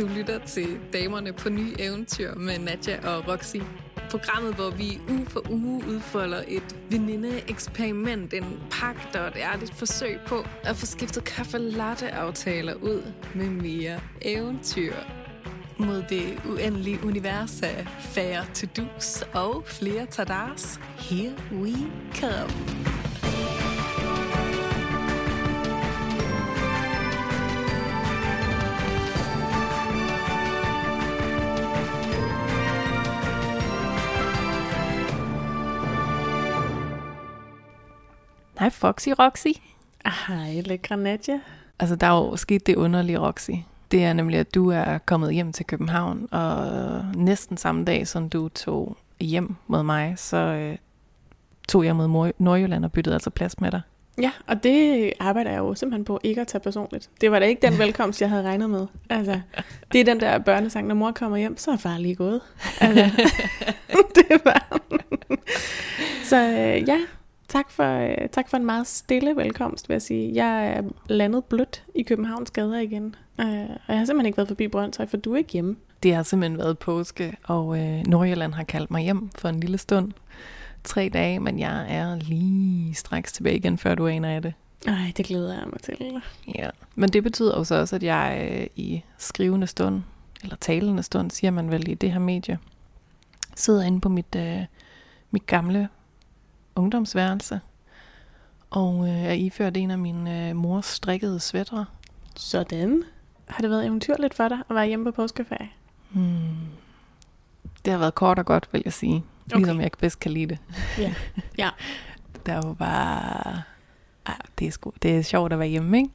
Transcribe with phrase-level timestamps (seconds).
[0.00, 3.56] Du lytter til Damerne på Nye Eventyr med Nadja og Roxy.
[4.10, 10.18] Programmet, hvor vi uge for uge udfolder et veninde-eksperiment, en pagt og et ærligt forsøg
[10.26, 14.94] på at få skiftet kaffe latte aftaler ud med mere eventyr.
[15.78, 20.80] Mod det uendelige univers af færre to-dos og flere tadars.
[20.98, 21.72] Here we
[22.14, 22.99] come.
[38.60, 39.46] Hej Foxy Roxy.
[40.26, 41.40] Hej lækre Nadja.
[41.78, 43.50] Altså, der er jo sket det underlige, Roxy.
[43.90, 46.66] Det er nemlig, at du er kommet hjem til København, og
[47.14, 50.76] næsten samme dag, som du tog hjem mod mig, så øh,
[51.68, 53.80] tog jeg mod Nordjylland og byttede altså plads med dig.
[54.20, 57.10] Ja, og det arbejder jeg jo simpelthen på ikke at tage personligt.
[57.20, 58.86] Det var da ikke den velkomst, jeg havde regnet med.
[59.10, 59.40] Altså,
[59.92, 62.40] det er den der børnesang, når mor kommer hjem, så er far lige gået.
[62.80, 63.10] Altså,
[64.16, 64.80] det var...
[66.24, 67.00] så øh, ja,
[67.50, 70.34] Tak for, øh, tak for en meget stille velkomst, vil jeg sige.
[70.34, 74.48] Jeg er landet blødt i Københavns gader igen, øh, og jeg har simpelthen ikke været
[74.48, 75.76] forbi Brøndshøj, for du er ikke hjemme.
[76.02, 79.78] Det har simpelthen været påske, og øh, Nordjylland har kaldt mig hjem for en lille
[79.78, 80.12] stund.
[80.84, 84.54] Tre dage, men jeg er lige straks tilbage igen, før du aner af det.
[84.86, 86.22] Ej, det glæder jeg mig til.
[86.54, 90.02] Ja, men det betyder jo så også, at jeg øh, i skrivende stund,
[90.42, 92.58] eller talende stund, siger man vel i det her medie,
[93.56, 94.64] sidder inde på mit, øh,
[95.30, 95.88] mit gamle
[96.76, 97.60] ungdomsværelse,
[98.70, 101.84] og øh, er iført en af min øh, mors strikkede svætter.
[102.36, 103.02] Sådan.
[103.46, 105.70] Har det været eventyrligt for dig at være hjemme på påskeferie?
[106.10, 106.68] Hmm.
[107.84, 109.24] Det har været kort og godt, vil jeg sige.
[109.46, 109.56] Okay.
[109.56, 110.58] Ligesom jeg bedst kan lide det.
[110.98, 111.14] Ja.
[111.58, 111.70] ja.
[112.46, 113.62] Der var bare...
[114.26, 116.10] Ah, det, er sgu, det er sjovt at være hjemme, ikke?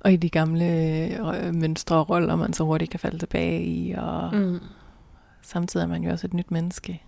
[0.00, 3.92] Og i de gamle øh, mønstre og roller, man så hurtigt kan falde tilbage i.
[3.92, 4.60] Og mm.
[5.42, 7.02] samtidig er man jo også et nyt menneske.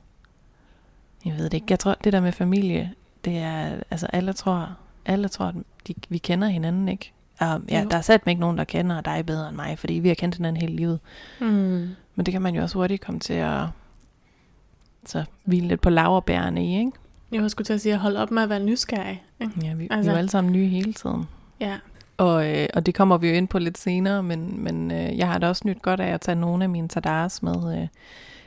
[1.24, 1.66] Jeg ved det ikke.
[1.70, 2.92] Jeg tror, det der med familie,
[3.24, 4.76] det er, altså alle tror,
[5.06, 5.54] alle tror, at
[5.88, 7.12] de, vi kender hinanden, ikke?
[7.38, 10.08] Og ja, der er sat ikke nogen, der kender dig bedre end mig, fordi vi
[10.08, 11.00] har kendt hinanden hele livet.
[11.40, 11.88] Mm.
[12.14, 13.62] Men det kan man jo også hurtigt komme til at
[15.06, 16.92] så hvile lidt på laverbærene i, ikke?
[17.32, 19.24] Jeg skulle til at sige, at holde op med at være nysgerrig.
[19.40, 19.52] Ikke?
[19.62, 19.84] Ja, vi, altså.
[19.84, 21.24] vi er jo altså- alle sammen nye hele tiden.
[21.60, 21.78] Ja.
[22.16, 25.28] Og, øh, og det kommer vi jo ind på lidt senere, men, men øh, jeg
[25.28, 27.88] har da også nyt godt af at tage nogle af mine tadars med, øh,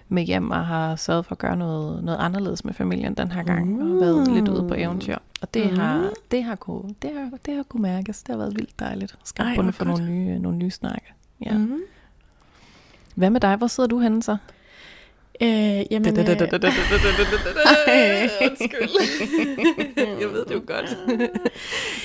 [0.09, 3.43] med hjem og har sørget for at gøre noget, noget anderledes med familien den her
[3.43, 3.91] gang, mm.
[3.91, 5.17] og været lidt ude på eventyr.
[5.41, 5.77] Og det mm.
[5.77, 8.23] har, det har, kunne, det har, det har kunne mærkes.
[8.23, 9.17] Det har været vildt dejligt.
[9.23, 11.13] Skal bunde for nogle nye, nogle nye snakke.
[11.45, 11.57] Ja.
[11.57, 11.79] Mm.
[13.15, 13.55] Hvad med dig?
[13.55, 14.37] Hvor sidder du henne så?
[15.41, 16.17] Øh, jamen...
[18.41, 18.89] Undskyld.
[20.19, 20.97] Jeg ved det jo godt.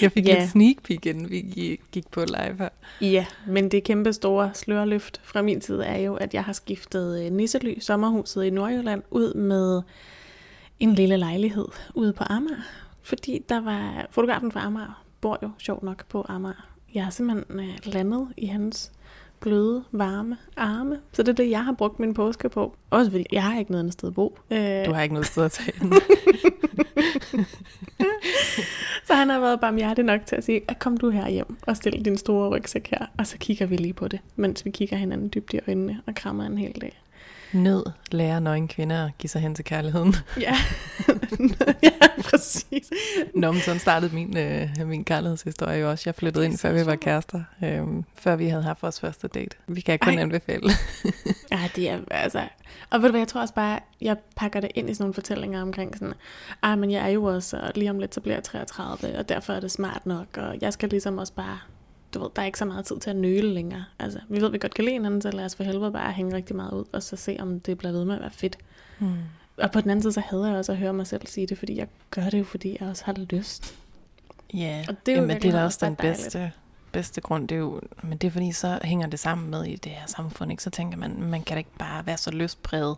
[0.02, 0.42] Jeg fik yeah.
[0.42, 2.68] en sneak peek, inden vi gik på live her.
[3.00, 7.24] Ja, men det kæmpe store slørløft fra min side er jo, at jeg har skiftet
[7.24, 9.82] øh, Nissely, sommerhuset i Nordjylland, ud med
[10.80, 12.62] en lille lejlighed ude på Amager.
[13.02, 16.68] Fordi der var fotografen fra Amager, bor jo sjovt nok på Amager.
[16.94, 18.92] Jeg har simpelthen øh, landet i hans
[19.42, 21.00] bløde, varme arme.
[21.12, 22.76] Så det er det, jeg har brugt min påske på.
[22.90, 24.38] Også fordi jeg har ikke noget andet sted at bo.
[24.50, 24.86] Øh.
[24.86, 25.72] Du har ikke noget sted at tage
[29.06, 31.76] Så han har været barmhjertig nok til at sige, at kom du her hjem og
[31.76, 34.96] stil din store rygsæk her, og så kigger vi lige på det, mens vi kigger
[34.96, 37.02] hinanden dybt i øjnene og krammer en hel dag.
[37.52, 40.14] Nød lærer nøgen kvinder at give sig hen til kærligheden.
[40.40, 40.56] Ja,
[41.82, 41.90] ja
[42.30, 42.90] præcis.
[43.34, 46.02] Nå, men sådan startede min, øh, min kærlighedshistorie jo også.
[46.06, 47.42] Jeg flyttede ind, før vi var kærester.
[47.64, 47.82] Øh,
[48.14, 49.56] før vi havde haft vores første date.
[49.66, 50.20] Vi kan kun Ej.
[50.20, 50.70] anbefale.
[51.50, 52.42] ja, det er altså...
[52.90, 55.14] Og ved du hvad, jeg tror også bare, jeg pakker det ind i sådan nogle
[55.14, 56.14] fortællinger omkring sådan,
[56.62, 59.28] ej, men jeg er jo også, og lige om lidt, så bliver jeg 33, og
[59.28, 61.58] derfor er det smart nok, og jeg skal ligesom også bare
[62.14, 63.84] du ved, der er ikke så meget tid til at nøle længere.
[63.98, 66.12] Altså, vi ved, at vi godt kan lide hinanden, så lad os for helvede bare
[66.12, 68.58] hænge rigtig meget ud, og så se, om det bliver ved med at være fedt.
[68.98, 69.16] Mm.
[69.56, 71.58] Og på den anden side, så hader jeg også at høre mig selv sige det,
[71.58, 73.74] fordi jeg gør det jo, fordi jeg også har lyst.
[74.54, 76.52] Ja, og det er, jamen, det er da også den bedste,
[76.92, 77.48] bedste grund.
[77.48, 80.06] Det er jo, men det er fordi, så hænger det sammen med i det her
[80.06, 80.50] samfund.
[80.50, 80.62] Ikke?
[80.62, 82.96] Så tænker man, man kan da ikke bare være så lystpræget,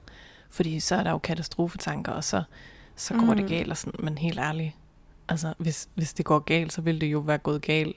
[0.50, 2.42] fordi så er der jo katastrofetanker, og så,
[2.96, 3.36] så går mm.
[3.36, 3.70] det galt.
[3.70, 4.04] Og sådan.
[4.04, 4.72] Men helt ærligt,
[5.28, 7.96] altså, hvis, hvis det går galt, så vil det jo være gået galt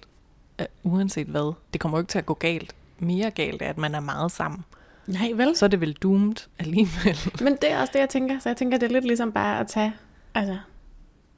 [0.84, 1.54] uanset hvad.
[1.74, 2.76] Det kommer jo ikke til at gå galt.
[3.00, 4.66] Mere galt er, at man er meget sammen.
[5.08, 5.56] Nej, vel?
[5.56, 7.18] Så er det vel doomed alligevel.
[7.46, 8.40] Men det er også det, jeg tænker.
[8.40, 9.94] Så jeg tænker, det er lidt ligesom bare at tage,
[10.34, 10.58] altså,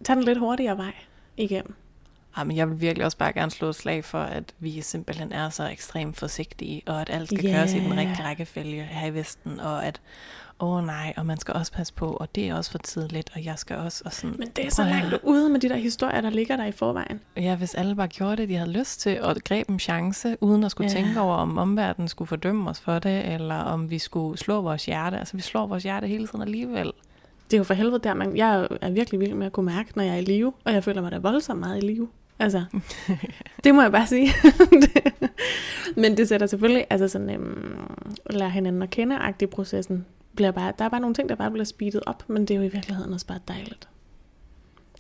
[0.04, 0.94] tage den lidt hurtigere vej
[1.38, 1.76] igennem.
[2.38, 5.32] Ja, men jeg vil virkelig også bare gerne slå et slag for, at vi simpelthen
[5.32, 7.56] er så ekstremt forsigtige, og at alt skal yeah.
[7.56, 10.02] køres i den rigtige rækkefølge her i Vesten, og at
[10.60, 13.32] åh oh, nej, og man skal også passe på, og det er også for tidligt,
[13.36, 14.36] og jeg skal også, og sådan.
[14.40, 17.20] Men det er så langt ude med de der historier, der ligger der i forvejen.
[17.38, 20.64] Ja, hvis alle bare gjorde det, de havde lyst til, og greb en chance, uden
[20.64, 21.02] at skulle ja.
[21.02, 24.86] tænke over, om omverdenen skulle fordømme os for det, eller om vi skulle slå vores
[24.86, 25.18] hjerte.
[25.18, 26.92] Altså, vi slår vores hjerte hele tiden alligevel.
[27.52, 29.92] Det er jo for helvede der, man, jeg er virkelig vild med at kunne mærke,
[29.96, 32.08] når jeg er i live, og jeg føler mig da voldsomt meget i live.
[32.40, 32.66] Altså,
[33.64, 34.30] det må jeg bare sige.
[36.02, 37.96] Men det sætter selvfølgelig, altså sådan, øhm,
[38.30, 40.06] lære hinanden at kende processen,
[40.36, 42.56] bliver bare, der er bare nogle ting, der bare bliver speedet op, men det er
[42.56, 43.90] jo i virkeligheden også bare dejligt.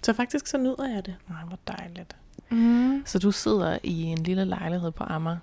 [0.04, 1.16] Så faktisk så nyder jeg det.
[1.30, 2.16] Nej, hvor dejligt.
[2.50, 3.01] Mm.
[3.06, 5.38] Så du sidder i en lille lejlighed på Amager?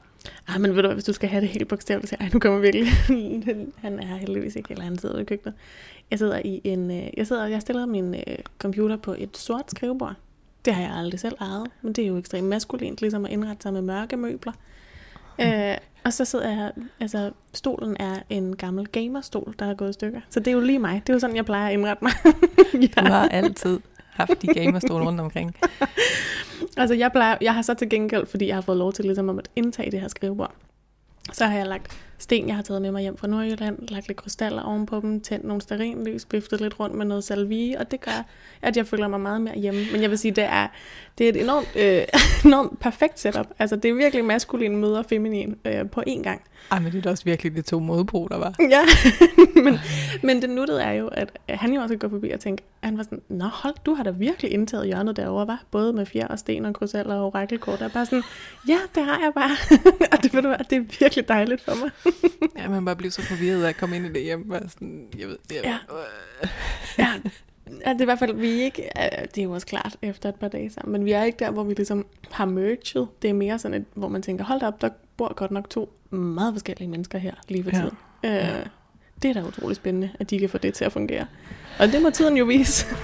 [0.49, 2.59] Ah, men ved du hvis du skal have det helt bogstaveligt, så ej, nu kommer
[2.59, 2.87] virkelig,
[3.85, 5.55] han er heldigvis ikke, eller han sidder i køkkenet.
[6.11, 9.71] Jeg sidder i en, øh, jeg sidder, jeg stiller min øh, computer på et sort
[9.71, 10.15] skrivebord.
[10.65, 13.63] Det har jeg aldrig selv ejet, men det er jo ekstremt maskulint, ligesom at indrette
[13.63, 14.53] sig med mørke møbler.
[15.41, 19.93] Øh, og så sidder jeg, altså stolen er en gammel gamerstol, der er gået i
[19.93, 20.21] stykker.
[20.31, 21.03] Så det er jo lige mig.
[21.07, 22.13] Det er jo sådan, jeg plejer at indrette mig.
[22.97, 23.01] ja.
[23.01, 23.81] Du har altid
[24.17, 25.57] haft de gamerstole rundt omkring.
[26.77, 29.39] altså jeg, plejer, jeg har så til gengæld, fordi jeg har fået lov til ligesom
[29.39, 30.53] at indtage det her skrivebord,
[31.33, 34.19] så har jeg lagt sten, jeg har taget med mig hjem fra Nordjylland, lagt lidt
[34.19, 38.27] krystaller ovenpå dem, tændt nogle stearinlys, biftet lidt rundt med noget salvie, og det gør,
[38.63, 39.81] at jeg føler mig meget mere hjemme.
[39.93, 40.67] Men jeg vil sige, det er,
[41.19, 42.03] det er et enormt, øh,
[42.51, 43.47] enormt perfekt setup.
[43.59, 46.43] Altså, det er virkelig maskulin møder feminin øh, på én gang.
[46.71, 48.55] Ej, men det er også virkelig de to modpoler, var.
[48.77, 48.81] Ja,
[49.63, 49.79] men,
[50.23, 53.03] men det nuttede er jo, at han jo også gå forbi og tænke, han var
[53.03, 55.63] sådan, nå hold, du har da virkelig indtaget hjørnet derovre, var?
[55.71, 57.83] Både med fjer og sten og krystaller og orakelkort.
[57.83, 58.23] er bare sådan,
[58.69, 59.51] ja, det har jeg bare.
[60.13, 61.91] og det, ved du, det er virkelig dejligt for mig
[62.59, 64.49] ja, man bare blive så forvirret af at komme ind i det hjem.
[64.49, 65.79] Bare sådan, jeg ved, jeg, ja.
[66.99, 67.13] ja.
[67.87, 68.89] Ja, det er i hvert fald, vi er ikke,
[69.35, 71.51] det er jo også klart efter et par dage sammen, men vi er ikke der,
[71.51, 73.07] hvor vi ligesom har merged.
[73.23, 75.93] Det er mere sådan et, hvor man tænker, hold op, der bor godt nok to
[76.11, 77.97] meget forskellige mennesker her lige for tiden.
[78.25, 78.61] Ja.
[78.61, 78.67] Øh,
[79.23, 81.27] det er da utroligt spændende, at de kan få det til at fungere.
[81.79, 82.87] Og det må tiden jo vise.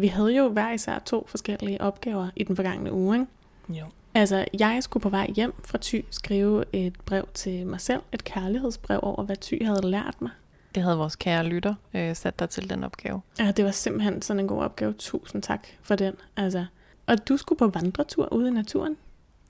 [0.00, 3.80] vi havde jo hver især to forskellige opgaver i den forgangne uge, ikke?
[3.80, 3.86] Jo.
[4.14, 8.24] Altså, jeg skulle på vej hjem fra Ty skrive et brev til mig selv, et
[8.24, 10.30] kærlighedsbrev over, hvad Ty havde lært mig.
[10.74, 13.20] Det havde vores kære lytter øh, sat dig til den opgave.
[13.38, 14.92] Ja, det var simpelthen sådan en god opgave.
[14.92, 16.14] Tusind tak for den.
[16.36, 16.66] Altså,
[17.06, 18.96] og du skulle på vandretur ude i naturen.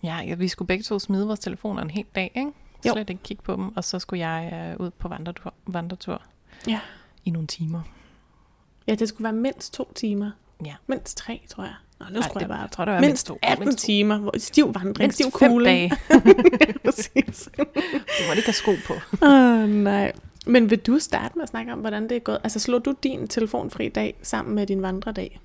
[0.02, 2.52] Ja, ja vi skulle begge to smide vores telefoner en hel dag, ikke?
[2.86, 2.92] Jo.
[2.92, 6.22] Slet ikke kigge på dem, og så skulle jeg øh, ud på vandretur, vandretur.
[6.66, 6.80] Ja.
[7.24, 7.82] I nogle timer.
[8.88, 10.30] Ja, det skulle være mindst to timer.
[10.64, 10.74] Ja.
[10.86, 11.74] Mindst tre, tror jeg.
[12.00, 12.60] Nå, nu Ej, tror jeg bare.
[12.60, 14.18] Jeg tror, det var mindst, mindst 18 mindst timer.
[14.18, 15.64] Hvor, stiv vandring, mindst stiv kugle.
[15.64, 15.92] dage.
[16.84, 17.48] Præcis.
[17.56, 17.64] du
[18.28, 18.94] må ikke have sko på.
[19.22, 20.12] Åh, oh, nej.
[20.46, 22.38] Men vil du starte med at snakke om, hvordan det er gået?
[22.44, 25.40] Altså, slog du din telefonfri dag sammen med din vandredag?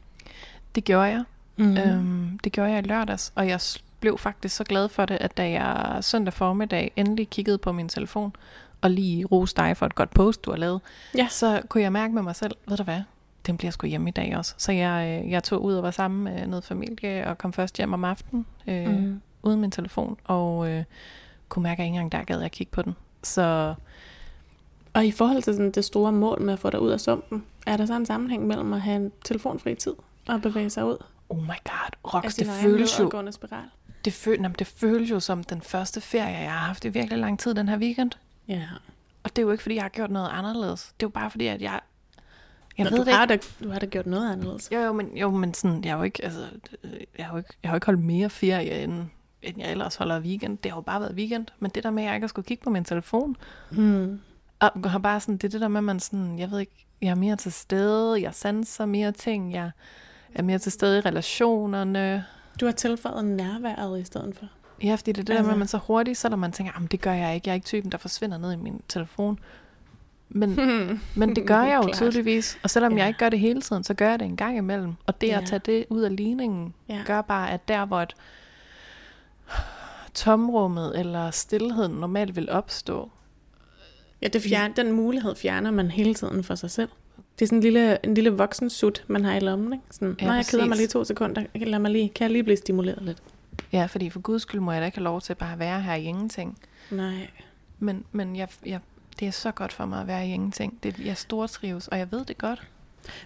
[0.76, 1.24] Det gjorde jeg.
[1.56, 1.78] Mm.
[1.78, 3.60] Øhm, det gjorde jeg i lørdags, og jeg
[4.00, 7.90] blev faktisk så glad for det, at da jeg søndag formiddag endelig kiggede på min
[7.90, 8.36] telefon,
[8.82, 10.82] og lige roste dig for et godt post, du har lavet,
[11.18, 11.28] ja.
[11.30, 13.02] så kunne jeg mærke med mig selv, ved du hvad,
[13.46, 14.54] den bliver sgu hjemme i dag også.
[14.58, 17.78] Så jeg, øh, jeg tog ud og var sammen med noget familie, og kom først
[17.78, 19.22] hjem om aftenen, øh, mm.
[19.44, 20.84] uden min telefon, og øh,
[21.50, 22.96] kunne mærke, at ikke engang der gad jeg kigge på den.
[23.24, 23.74] Så...
[24.94, 27.44] Og i forhold til sådan det store mål med at få dig ud af sumpen,
[27.66, 29.94] er der så en sammenhæng mellem at have en telefonfri tid
[30.28, 30.98] og bevæge sig ud?
[31.30, 33.32] Oh my god, Rox, altså, det føles jo...
[33.32, 33.64] Spiral.
[34.06, 37.20] Det, føl, jamen, det føles jo som den første ferie, jeg har haft i virkelig
[37.20, 38.12] lang tid den her weekend.
[38.48, 38.64] Ja.
[39.24, 40.94] Og det er jo ikke, fordi jeg har gjort noget anderledes.
[41.00, 41.80] Det er jo bare fordi, at jeg
[42.78, 44.70] jeg Nå, ved du, det har da, du har da gjort noget anderledes.
[44.72, 46.46] Jo, jo, men, jo, men sådan, jeg har jo ikke, altså,
[47.18, 49.06] jeg har jo ikke, jeg har ikke holdt mere ferie, end,
[49.42, 50.58] end jeg ellers holder weekend.
[50.58, 51.46] Det har jo bare været weekend.
[51.60, 53.36] Men det der med, at jeg ikke har skulle kigge på min telefon,
[53.72, 54.20] mm.
[54.60, 56.86] og har bare sådan, det er det der med, at man sådan, jeg ved ikke,
[57.02, 59.72] jeg er mere til stede, jeg sanser mere ting, jeg
[60.36, 62.26] er mere til stede i relationerne.
[62.60, 64.46] Du har tilføjet nærværet i stedet for.
[64.84, 65.42] Ja, fordi det er det altså.
[65.42, 67.52] der med, at man så hurtigt, så når man tænker, det gør jeg ikke, jeg
[67.52, 69.40] er ikke typen, der forsvinder ned i min telefon.
[70.34, 70.60] Men,
[71.16, 72.60] men det gør jeg jo tydeligvis.
[72.64, 72.98] Og selvom ja.
[72.98, 74.94] jeg ikke gør det hele tiden, så gør jeg det en gang imellem.
[75.06, 75.38] Og det ja.
[75.38, 77.02] at tage det ud af ligningen, ja.
[77.06, 78.16] gør bare, at der hvor et
[80.14, 83.10] tomrummet eller stillheden normalt vil opstå.
[84.22, 86.90] Ja, det fjern, den mulighed fjerner man hele tiden for sig selv.
[87.40, 89.74] Det er sådan en lille, en lille voksen sut, man har i lommen.
[89.74, 89.86] Ikke?
[89.92, 91.44] Sådan, ja, Nå, jeg keder mig lige to sekunder.
[91.56, 93.18] Lad mig lige, kan jeg lige blive stimuleret lidt?
[93.74, 95.82] Ja, fordi for guds skyld må jeg da ikke have lov til bare at være
[95.82, 96.58] her i ingenting.
[96.92, 97.30] Nej.
[97.80, 98.80] Men, men jeg, jeg
[99.24, 100.80] det er så godt for mig at være i ingenting.
[100.84, 102.68] Det, jeg stortrives, og jeg ved det godt.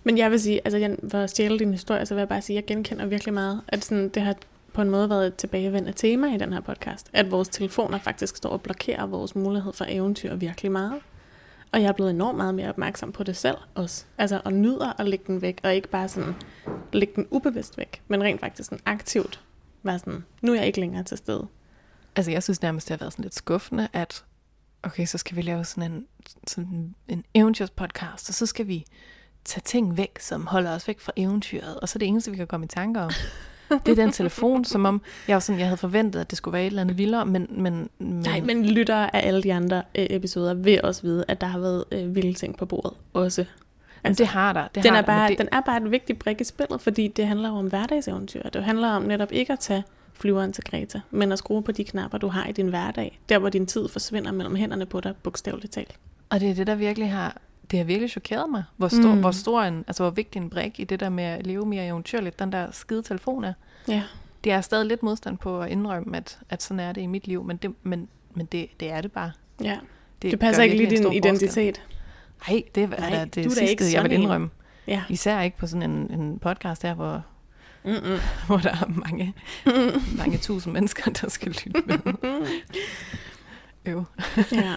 [0.03, 2.41] Men jeg vil sige, altså jeg, for at stjæle din historie, så vil jeg bare
[2.41, 4.35] sige, at jeg genkender virkelig meget, at sådan, det har
[4.73, 7.09] på en måde været et tilbagevendende tema i den her podcast.
[7.13, 11.01] At vores telefoner faktisk står og blokerer vores mulighed for eventyr virkelig meget.
[11.71, 14.05] Og jeg er blevet enormt meget mere opmærksom på det selv også.
[14.17, 16.35] Altså, og nyder at lægge den væk, og ikke bare sådan
[16.93, 19.41] lægge den ubevidst væk, men rent faktisk sådan aktivt
[19.83, 21.47] være sådan, nu er jeg ikke længere til stede.
[22.15, 24.23] Altså, jeg synes nærmest, det har været sådan lidt skuffende, at
[24.87, 26.05] okay, så skal vi lave sådan en,
[26.47, 28.85] sådan en eventyrspodcast, og så skal vi
[29.45, 32.37] tage ting væk, som holder os væk fra eventyret, og så er det eneste, vi
[32.37, 33.11] kan komme i tanker om.
[33.85, 36.53] Det er den telefon, som om jeg, var sådan, jeg havde forventet, at det skulle
[36.53, 37.47] være et eller andet vildere, men...
[37.49, 41.41] men, men Nej, men lyttere af alle de andre øh, episoder vil også vide, at
[41.41, 43.45] der har været øh, vilde ting på bordet også.
[44.03, 44.67] Altså, det har der.
[44.67, 47.07] Det den, har er bare, det, den er bare et vigtigt brik i spillet, fordi
[47.07, 48.49] det handler om hverdagseventyr.
[48.49, 49.83] Det handler om netop ikke at tage
[50.17, 53.19] flyveren til Greta, men at skrue på de knapper, du har i din hverdag.
[53.29, 55.95] Der, hvor din tid forsvinder mellem hænderne på dig, bogstaveligt talt.
[56.29, 57.37] Og det er det, der virkelig har
[57.71, 59.19] det har virkelig chokeret mig, hvor stor, mm.
[59.19, 61.85] hvor stor en, altså hvor vigtig en brik i det der med at leve mere
[61.85, 63.53] eventyrligt, den der skide telefon er.
[63.87, 64.03] Ja.
[64.43, 67.27] Det er stadig lidt modstand på at indrømme, at, at sådan er det i mit
[67.27, 69.31] liv, men det, men, men det, det er det bare.
[69.63, 69.77] Ja.
[70.21, 71.81] Det, det passer ikke lige din identitet.
[72.47, 74.49] Nej, det er Nej, det, det sidste, jeg vil indrømme.
[74.87, 75.03] Ja.
[75.09, 77.23] Især ikke på sådan en, en podcast her, hvor,
[77.87, 78.19] Mm-mm.
[78.47, 79.33] hvor der er mange,
[80.17, 81.99] mange tusind mennesker, der skal lytte med.
[83.85, 84.03] Øv.
[84.51, 84.75] ja.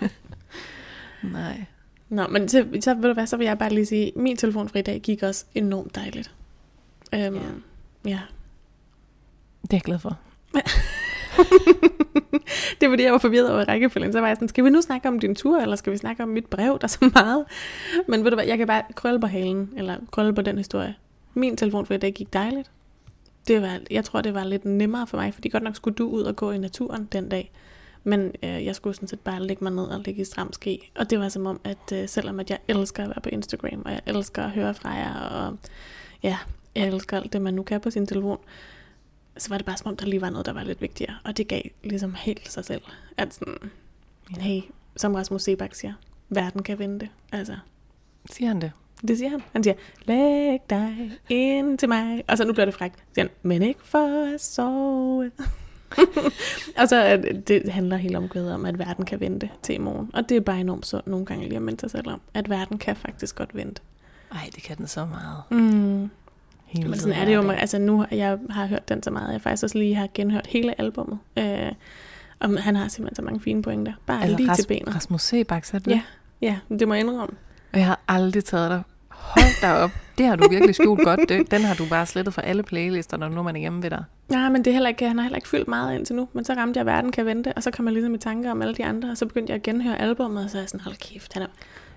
[1.38, 1.64] Nej.
[2.09, 4.83] Nå, men så, så, ved du hvad, så vil jeg bare lige sige, min telefonfri
[4.83, 6.35] dag gik også enormt dejligt.
[7.14, 7.40] Øhm, ja.
[8.05, 8.21] ja.
[9.62, 10.19] Det er jeg glad for.
[12.81, 14.12] det var fordi, jeg var forvirret over rækkefølgen.
[14.12, 16.23] Så var jeg sådan, skal vi nu snakke om din tur, eller skal vi snakke
[16.23, 17.45] om mit brev, der er så meget?
[18.09, 20.95] Men ved du hvad, jeg kan bare krølle på halen, eller krølle på den historie.
[21.35, 22.71] Min telefonfri dag gik dejligt.
[23.49, 26.09] Det var, jeg tror, det var lidt nemmere for mig, fordi godt nok skulle du
[26.09, 27.53] ud og gå i naturen den dag.
[28.05, 30.93] Men øh, jeg skulle sådan set bare lægge mig ned og ligge i stram ski.
[30.97, 33.83] Og det var som om, at øh, selvom at jeg elsker at være på Instagram,
[33.85, 35.57] og jeg elsker at høre fra jer, og
[36.23, 36.39] ja,
[36.75, 38.39] jeg elsker alt det, man nu kan på sin telefon,
[39.37, 41.15] så var det bare som om, der lige var noget, der var lidt vigtigere.
[41.25, 42.83] Og det gav ligesom helt sig selv,
[43.17, 43.71] at sådan,
[44.39, 44.61] hey,
[44.97, 45.93] som Rasmus Sebak siger,
[46.29, 47.09] verden kan vente.
[47.33, 47.57] Altså,
[48.31, 48.73] siger han det?
[49.09, 49.42] Det siger han.
[49.52, 52.25] Han siger, læg dig ind til mig.
[52.28, 53.04] Og så nu bliver det frækt.
[53.14, 55.30] Siger han, men ikke for at sove.
[56.78, 60.11] og så at det handler helt omkvædet om, at verden kan vente til i morgen.
[60.14, 62.50] Og det er bare enormt så nogle gange lige at minde sig selv om, at
[62.50, 63.83] verden kan faktisk godt vente.
[64.33, 65.42] Ej, det kan den så meget.
[65.50, 66.11] Mm.
[66.66, 69.40] Hele Men sådan er det jo, altså nu, jeg har hørt den så meget, jeg
[69.40, 71.19] faktisk også lige har genhørt hele albummet.
[71.38, 71.73] Øh,
[72.38, 73.92] og han har simpelthen så mange fine pointer.
[74.07, 74.95] Bare altså, lige Ras- til benet.
[74.95, 75.90] Rasmus Sebak, så det?
[75.90, 76.02] Ja,
[76.42, 77.37] ja, det må jeg indrømme.
[77.73, 78.83] Og jeg har aldrig taget dig
[79.21, 79.91] Hold da op.
[80.19, 81.50] Det har du virkelig skjult godt.
[81.50, 84.05] Den har du bare slettet fra alle playlister, når nu man er hjemme ved dig.
[84.29, 86.29] Nej, men det er heller ikke, han har heller ikke fyldt meget indtil nu.
[86.33, 88.62] Men så ramte jeg, Verden kan vente, og så kom jeg ligesom i tanker om
[88.62, 90.81] alle de andre, og så begyndte jeg at genhøre albumet, og så er jeg sådan,
[90.81, 91.47] hold kæft, han er,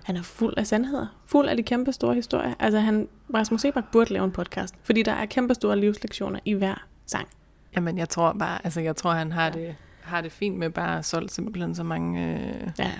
[0.02, 1.06] han er fuld af sandheder.
[1.26, 2.54] Fuld af de kæmpe store historier.
[2.58, 6.52] Altså, han, Rasmus Sebak burde lave en podcast, fordi der er kæmpe store livslektioner i
[6.52, 7.28] hver sang.
[7.76, 9.50] Jamen, jeg tror bare, altså, jeg tror, han har, ja.
[9.50, 12.34] det, har det fint med bare at solgt simpelthen så mange...
[12.34, 12.68] Øh...
[12.78, 12.90] Ja,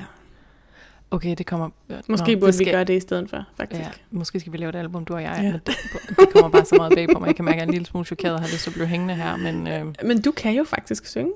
[1.14, 1.70] Okay, det kommer...
[2.08, 3.80] Måske Nå, burde skal, vi gøre det i stedet for, faktisk.
[3.80, 5.40] Ja, måske skal vi lave et album, du og jeg.
[5.42, 5.42] Ja.
[5.42, 5.76] Men det,
[6.18, 7.26] det kommer bare så meget bag på mig.
[7.26, 8.74] Jeg kan mærke, at jeg er en lille smule chokeret og har lyst til at
[8.74, 9.36] blive hængende her.
[9.36, 9.94] Men, øh...
[10.04, 11.32] men du kan jo faktisk synge.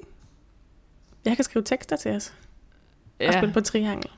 [1.25, 2.35] Jeg kan skrive tekster til os.
[3.20, 3.28] Ja.
[3.28, 4.11] Og spille på triangel.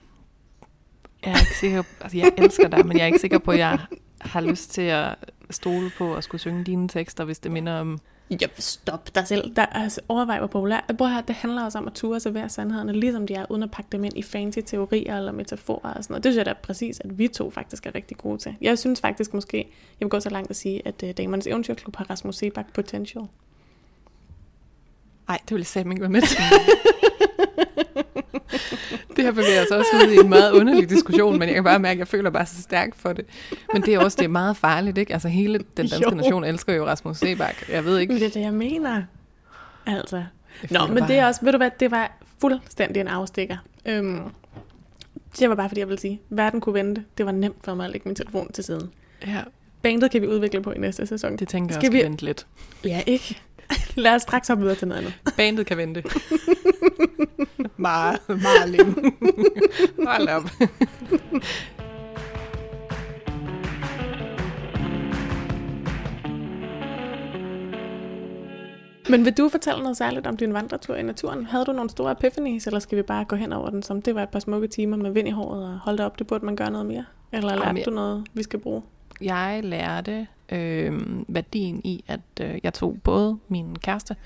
[1.25, 3.59] Jeg er ikke sikker altså jeg elsker dig, men jeg er ikke sikker på, at
[3.59, 3.79] jeg
[4.21, 5.15] har lyst til at
[5.51, 8.01] stole på at skulle synge dine tekster, hvis det minder om
[8.31, 9.57] Ja, stop dig selv.
[9.57, 10.95] Der, altså, overvej, hvor populær.
[10.99, 13.71] Prøv høre, det handler også om at ture servere sandhederne, ligesom de er, uden at
[13.71, 16.25] pakke dem ind i fancy teorier eller metaforer og sådan noget.
[16.25, 18.55] Det synes jeg da præcis, at vi to faktisk er rigtig gode til.
[18.61, 19.57] Jeg synes faktisk måske,
[20.01, 23.25] jeg vil gå så langt at sige, at uh, Damernes Eventyrklub har Rasmus Sebak potential.
[25.29, 26.39] Nej, det vil jeg ikke være med til.
[29.25, 31.79] det her bevæger sig også ud i en meget underlig diskussion, men jeg kan bare
[31.79, 33.25] mærke, at jeg føler bare så stærkt for det.
[33.73, 35.13] Men det er også det er meget farligt, ikke?
[35.13, 36.17] Altså hele den danske jo.
[36.17, 37.69] nation elsker jo Rasmus Sebak.
[37.69, 38.13] Jeg ved ikke.
[38.13, 39.03] Men det er det, jeg mener.
[39.87, 40.25] Altså.
[40.71, 41.09] Nå, men bare...
[41.09, 43.57] det er også, ved du hvad, det var fuldstændig en afstikker.
[43.87, 44.21] Øhm,
[45.39, 47.05] det var bare fordi, jeg vil sige, verden kunne vente.
[47.19, 48.91] Det var nemt for mig at lægge min telefon til siden.
[49.27, 49.43] Ja.
[49.83, 51.37] Bandet kan vi udvikle på i næste sæson.
[51.37, 52.05] Det tænker jeg Skal også vi...
[52.05, 52.47] vente lidt.
[52.85, 53.43] Ja, ikke?
[53.95, 55.15] Lad os straks hoppe videre til noget andet.
[55.37, 56.03] Bandet kan vente.
[57.77, 59.13] meget, meget længe.
[60.09, 60.43] Hold op.
[69.11, 71.47] Men vil du fortælle noget særligt om din vandretur i naturen?
[71.47, 74.15] Havde du nogle store epiphanies, eller skal vi bare gå hen over den, som det
[74.15, 76.57] var et par smukke timer med vind i håret, og holde op, det burde man
[76.57, 77.05] gøre noget mere?
[77.33, 78.83] Eller lærte Jamen, du noget, vi skal bruge?
[79.21, 84.17] Jeg lærte øh, værdien i, at øh, jeg tog både min kæreste,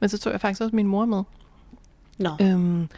[0.00, 1.22] men så tog jeg faktisk også min mor med.
[2.18, 2.30] Nå.
[2.40, 2.88] Øhm,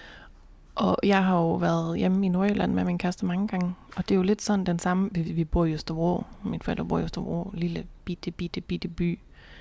[0.74, 4.14] og jeg har jo været hjemme i Nordjylland med min kæreste mange gange, og det
[4.14, 7.02] er jo lidt sådan den samme, vi, vi bor i Østerbro, mine forældre bor i
[7.02, 9.18] Østerbro, lille bitte, bitte, bitte by.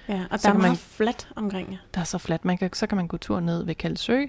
[0.09, 2.45] Ja, og så der er meget man, fladt omkring Der er så fladt.
[2.45, 4.21] Man kan, så kan man gå tur ned ved Kaldsø,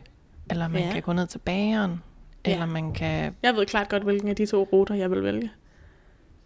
[0.50, 0.92] eller man ja.
[0.92, 2.00] kan gå ned til bageren,
[2.46, 2.52] Ja.
[2.52, 3.34] Eller man kan...
[3.42, 5.50] Jeg ved klart godt, hvilken af de to ruter, jeg vil vælge.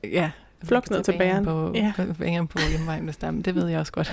[0.04, 0.30] Ja.
[0.64, 1.45] Flux ned til bageren.
[1.45, 1.93] På, ja.
[2.19, 4.12] bageren på hjemmevejen, hvis der, det ved jeg også godt.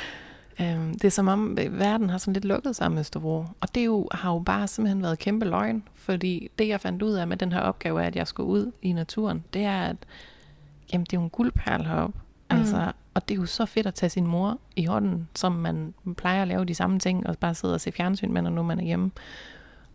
[0.60, 3.44] øhm, det er som om, verden har sådan lidt lukket sig med Stavro.
[3.60, 5.82] Og det jo, har jo bare simpelthen været kæmpe løgn.
[5.94, 8.72] Fordi det, jeg fandt ud af med den her opgave, er, at jeg skulle ud
[8.82, 9.96] i naturen, det er, at
[10.92, 12.18] jamen, det er jo en guldperl heroppe.
[12.50, 12.56] Mm.
[12.56, 15.94] Altså, og det er jo så fedt at tage sin mor i hånden, som man
[16.16, 18.80] plejer at lave de samme ting, og bare sidde og se fjernsyn med, når man
[18.80, 19.10] er hjemme.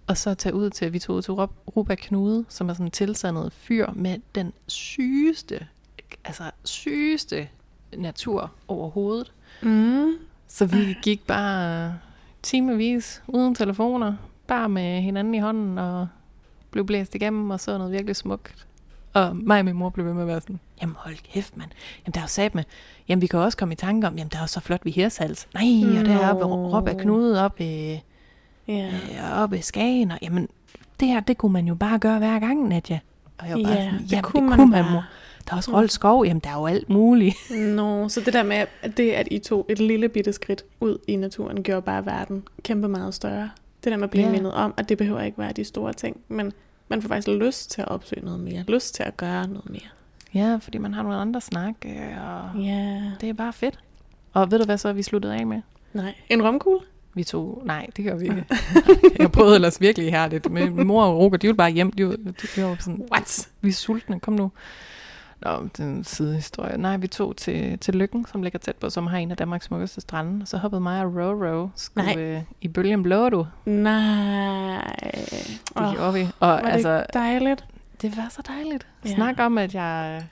[0.08, 3.54] Og så tage ud til, vi tog til Ruba Knude, som er sådan en tilsandet
[3.54, 5.68] fyr med den sygeste,
[6.26, 7.48] altså sygeste
[7.98, 9.34] natur overhovedet.
[9.62, 10.14] Mm.
[10.48, 11.94] Så vi gik bare
[12.44, 14.16] timevis uden telefoner,
[14.48, 16.08] bare med hinanden i hånden og
[16.72, 18.68] blev blæst igennem og så noget virkelig smukt.
[19.14, 21.72] Og mig og min mor blev ved med at være sådan, jamen hold kæft mand,
[22.06, 22.64] jamen der er jo sat med,
[23.08, 24.92] jamen vi kan også komme i tanke om, jamen der er jo så flot ved
[24.92, 25.48] Hirsals.
[25.54, 26.00] Nej, no.
[26.00, 28.02] og der er oppe, Ruba Knude op i
[28.70, 28.94] yeah.
[28.94, 30.50] øh, oppe i Skagen, og jamen,
[31.00, 33.00] det her, det kunne man jo bare gøre hver gang, Nadja.
[33.38, 34.94] Og jeg var bare ja, sådan, det kunne det man kunne man, bare.
[34.94, 35.04] mor.
[35.48, 37.36] Der er også Rold Skov, jamen der er jo alt muligt.
[37.76, 40.98] Nå, så det der med, at det, at I tog et lille bitte skridt ud
[41.08, 43.50] i naturen, gjorde bare verden kæmpe meget større.
[43.84, 44.32] Det der med at blive Ja.
[44.32, 46.54] mindet om, at det behøver ikke være de store ting, men
[46.88, 49.82] man får faktisk lyst til at opsøge noget mere, lyst til at gøre noget mere.
[50.34, 51.92] Ja, fordi man har nogle andre snak, øh,
[52.28, 53.02] og Ja.
[53.22, 53.80] det er bare fedt.
[54.34, 55.62] Og ved du hvad så vi sluttede af med?
[55.94, 56.14] Nej.
[56.30, 56.80] En romkugle?
[57.16, 58.46] Vi tog, nej, det gør vi ikke.
[59.20, 60.52] jeg prøvede ellers virkelig ihærdigt.
[60.52, 61.92] Men min mor og Roger, de ville bare hjem.
[61.92, 63.50] De var, de var sådan, What?
[63.62, 64.52] vi er sultne, kom nu.
[65.42, 66.78] Nå, det er en sidehistorie.
[66.78, 69.66] Nej, vi tog til, til Lykken, som ligger tæt på, som har en af Danmarks
[69.66, 70.44] smukkeste strande.
[70.44, 72.24] Og så hoppede mig og Roro skulle, Nej.
[72.24, 73.48] øh, i bølgen blå, du.
[73.66, 74.96] Nej.
[75.78, 76.28] Det gjorde vi.
[76.40, 77.66] Og var det altså, dejligt?
[78.02, 78.88] det var så dejligt.
[79.06, 79.10] Ja.
[79.10, 79.16] Ja.
[79.16, 80.24] Snak om, at jeg...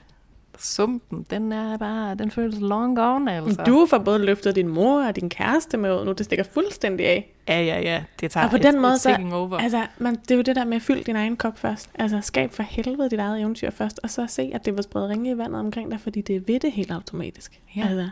[0.58, 3.62] Sumpen, den er bare, den føles long gone, altså.
[3.66, 6.12] Du får både løftet din mor og din kæreste med nu.
[6.12, 7.34] Det stikker fuldstændig af.
[7.48, 8.02] Ja, ja, ja.
[8.20, 9.58] Det tager Og på et, den måde, så- over.
[9.58, 11.90] Altså, man, det er jo det der med at fylde din egen kop først.
[11.94, 15.10] Altså, skab for helvede dit eget eventyr først, og så se, at det var spredt
[15.10, 17.60] ringe i vandet omkring dig, fordi det er ved det helt automatisk.
[17.76, 17.82] Ja.
[17.88, 18.08] Altså,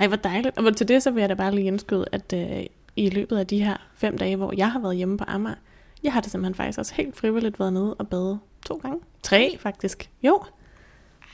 [0.00, 0.58] ej, hvor dejligt.
[0.58, 3.46] Og til det, så vil jeg da bare lige indskyde, at øh, i løbet af
[3.46, 5.54] de her fem dage, hvor jeg har været hjemme på Amager,
[6.02, 8.98] jeg har det simpelthen faktisk også helt frivilligt været nede og bade to gange.
[9.22, 10.10] Tre, faktisk.
[10.22, 10.42] Jo,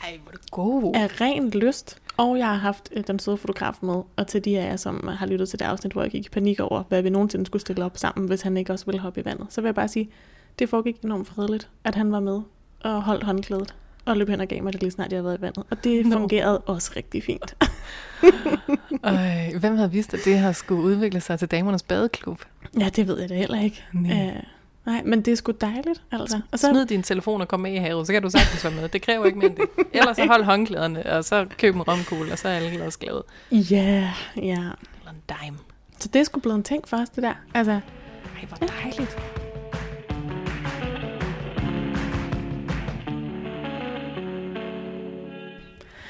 [0.05, 0.95] Ej, hvor er det god.
[0.95, 1.99] af ren lyst.
[2.17, 5.07] Og jeg har haft øh, den søde fotograf med, og til de af jer, som
[5.09, 7.61] har lyttet til det afsnit, hvor jeg gik i panik over, hvad vi nogensinde skulle
[7.61, 9.47] stille op sammen, hvis han ikke også ville hoppe i vandet.
[9.51, 10.11] Så vil jeg bare sige,
[10.59, 12.41] det foregik enormt fredeligt, at han var med
[12.81, 13.75] og holdt håndklædet
[14.05, 15.65] og løb hen og gav mig det lige snart, jeg havde været i vandet.
[15.71, 16.19] Og det Nå.
[16.19, 17.57] fungerede også rigtig fint.
[19.05, 22.41] Øj, hvem havde vidst, at det her skulle udvikle sig til damernes badeklub?
[22.81, 23.85] ja, det ved jeg da heller ikke.
[23.93, 24.27] Nej.
[24.27, 24.43] Øh,
[24.87, 26.41] nej, men det er sgu dejligt, altså.
[26.53, 28.73] Og så, Smid din telefon og kom med i havet, så kan du sagtens være
[28.75, 28.89] med.
[28.89, 29.69] Det kræver ikke mere end det.
[29.93, 33.25] Ellers så hold håndklæderne, og så køb en romkugle, og så er alle også glade.
[33.51, 34.53] ja, ja.
[34.53, 35.59] Eller en dime.
[35.99, 37.35] Så det er sgu blevet en ting for os, det der.
[37.55, 39.19] Altså, Ej, hvor dejligt.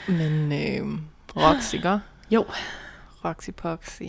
[0.09, 0.99] Men øh,
[1.75, 1.99] ikke?
[2.31, 2.45] Jo.
[3.25, 4.03] Roxy Poxy.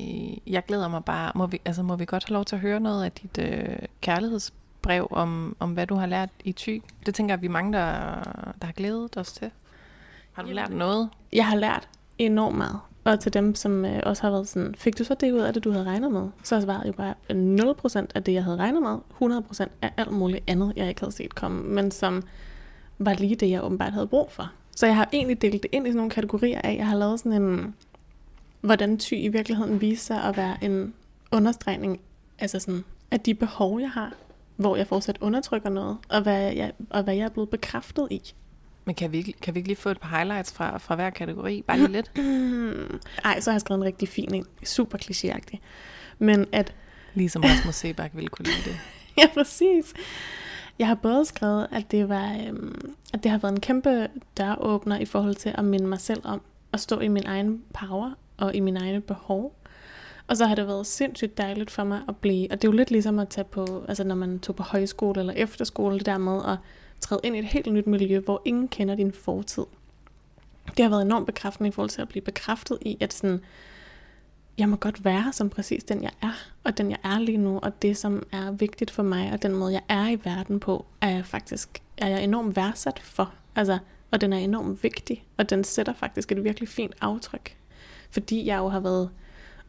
[0.47, 1.32] Jeg glæder mig bare.
[1.36, 3.75] Må vi, altså, må vi godt have lov til at høre noget af dit øh,
[4.01, 6.84] kærlighedsbrev om, om, hvad du har lært i Thy?
[7.06, 7.84] Det tænker jeg, vi er mange, der,
[8.62, 9.51] der har glædet os til.
[10.34, 11.10] Har du Jamen, lært noget?
[11.34, 12.80] jeg har lært enormt meget.
[13.04, 15.54] Og til dem, som øh, også har været sådan, fik du så det ud af
[15.54, 16.30] det, du havde regnet med?
[16.43, 17.13] Så svaret jo bare
[18.06, 18.97] 0% af det, jeg havde regnet med.
[19.62, 21.63] 100% af alt muligt andet, jeg ikke havde set komme.
[21.63, 22.23] Men som
[22.97, 24.51] var lige det, jeg åbenbart havde brug for.
[24.75, 27.19] Så jeg har egentlig delt det ind i sådan nogle kategorier af, jeg har lavet
[27.19, 27.75] sådan en,
[28.65, 30.93] hvordan ty i virkeligheden viser sig at være en
[31.32, 31.99] understregning
[32.39, 34.13] altså sådan, af de behov, jeg har,
[34.56, 38.34] hvor jeg fortsat undertrykker noget, og hvad jeg, og hvad jeg er blevet bekræftet i.
[38.86, 41.10] Men kan vi, ikke, kan vi ikke lige få et par highlights fra, fra hver
[41.10, 41.62] kategori?
[41.62, 42.12] Bare lige lidt.
[42.17, 42.99] Mm.
[43.25, 44.45] Ej, så har jeg skrevet en rigtig fin en.
[44.63, 45.60] Super klichéagtig.
[46.19, 46.75] Men at,
[47.13, 48.78] Ligesom Rasmus Sebak ville kunne lide det.
[49.17, 49.93] ja præcis.
[50.80, 54.99] Jeg har både skrevet, at det, var, øhm, at det har været en kæmpe døråbner
[54.99, 56.41] i forhold til at minde mig selv om
[56.73, 59.56] at stå i min egen power og i mine egne behov.
[60.28, 62.78] Og så har det været sindssygt dejligt for mig at blive, og det er jo
[62.78, 66.17] lidt ligesom at tage på, altså når man tog på højskole eller efterskole, det der
[66.17, 66.58] med at
[67.00, 69.63] træde ind i et helt nyt miljø, hvor ingen kender din fortid.
[70.78, 73.41] Det har været enormt bekræftende i forhold til at blive bekræftet i, at sådan,
[74.58, 77.60] jeg må godt være som præcis den, jeg er, og den, jeg er lige nu,
[77.60, 80.86] og det, som er vigtigt for mig, og den måde, jeg er i verden på,
[81.02, 83.34] er jeg faktisk er jeg enormt værdsat for.
[83.56, 83.78] Altså,
[84.12, 87.58] og den er enormt vigtig, og den sætter faktisk et virkelig fint aftryk.
[88.15, 89.10] Fordi jeg jo har været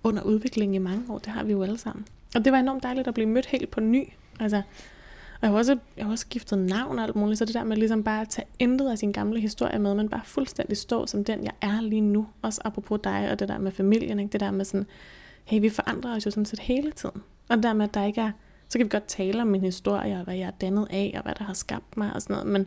[0.05, 2.07] under udvikling i mange år, det har vi jo alle sammen.
[2.35, 4.09] Og det var enormt dejligt at blive mødt helt på ny.
[4.41, 4.63] Altså,
[5.41, 7.65] og jeg har også, jeg har også skiftet navn og alt muligt, så det der
[7.65, 11.07] med ligesom bare at tage intet af sin gamle historie med, men bare fuldstændig stå
[11.07, 12.27] som den, jeg er lige nu.
[12.43, 14.33] Også apropos dig og det der med familien, ikke?
[14.33, 14.87] det der med sådan,
[15.45, 17.23] hey, vi forandrer os jo sådan set hele tiden.
[17.49, 18.31] Og det der med, at der ikke er
[18.69, 21.23] Så kan vi godt tale om min historie, og hvad jeg er dannet af, og
[21.23, 22.53] hvad der har skabt mig og sådan noget.
[22.53, 22.67] Men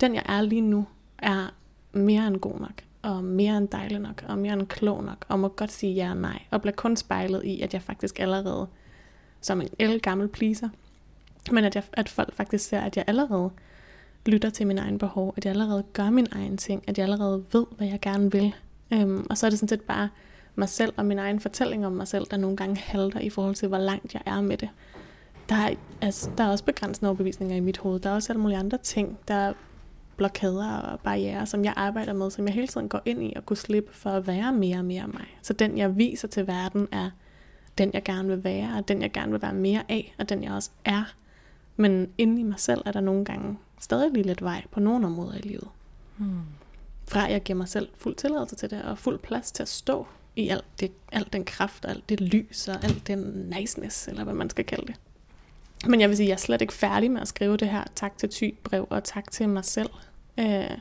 [0.00, 0.86] den, jeg er lige nu,
[1.18, 1.54] er
[1.92, 5.40] mere end god nok, og mere end dejlig nok, og mere end klog nok, og
[5.40, 8.66] må godt sige ja og nej, og bliver kun spejlet i, at jeg faktisk allerede,
[9.40, 10.68] som en el gammel pleaser,
[11.50, 13.50] men at, jeg, at folk faktisk ser, at jeg allerede
[14.26, 17.44] lytter til min egen behov, at jeg allerede gør min egen ting, at jeg allerede
[17.52, 18.54] ved, hvad jeg gerne vil.
[18.92, 20.08] Øhm, og så er det sådan set bare
[20.54, 23.54] mig selv og min egen fortælling om mig selv, der nogle gange halter i forhold
[23.54, 24.68] til, hvor langt jeg er med det.
[25.48, 28.00] Der er, altså, der er også begrænsende overbevisninger i mit hoved.
[28.00, 29.18] Der er også alle mulige andre ting.
[29.28, 29.52] Der er
[30.18, 33.46] blokader og barriere, som jeg arbejder med, som jeg hele tiden går ind i og
[33.46, 35.26] kunne slippe for at være mere og mere mig.
[35.42, 37.10] Så den, jeg viser til verden, er
[37.78, 40.44] den, jeg gerne vil være, og den, jeg gerne vil være mere af, og den,
[40.44, 41.14] jeg også er.
[41.76, 45.06] Men inde i mig selv er der nogle gange stadig lige lidt vej på nogle
[45.06, 45.68] områder i livet.
[46.16, 46.40] Hmm.
[47.08, 50.06] Fra jeg giver mig selv fuld tilladelse til det, og fuld plads til at stå
[50.36, 54.24] i alt, det, alt den kraft, og alt det lys, og alt den niceness, eller
[54.24, 54.94] hvad man skal kalde det.
[55.86, 57.84] Men jeg vil sige, at jeg er slet ikke færdig med at skrive det her
[57.94, 59.90] tak til ty brev, og tak til mig selv.
[60.38, 60.78] Øh,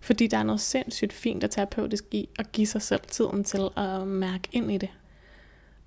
[0.00, 3.68] fordi der er noget sindssygt fint og terapeutisk i at give sig selv tiden til
[3.76, 4.88] at mærke ind i det.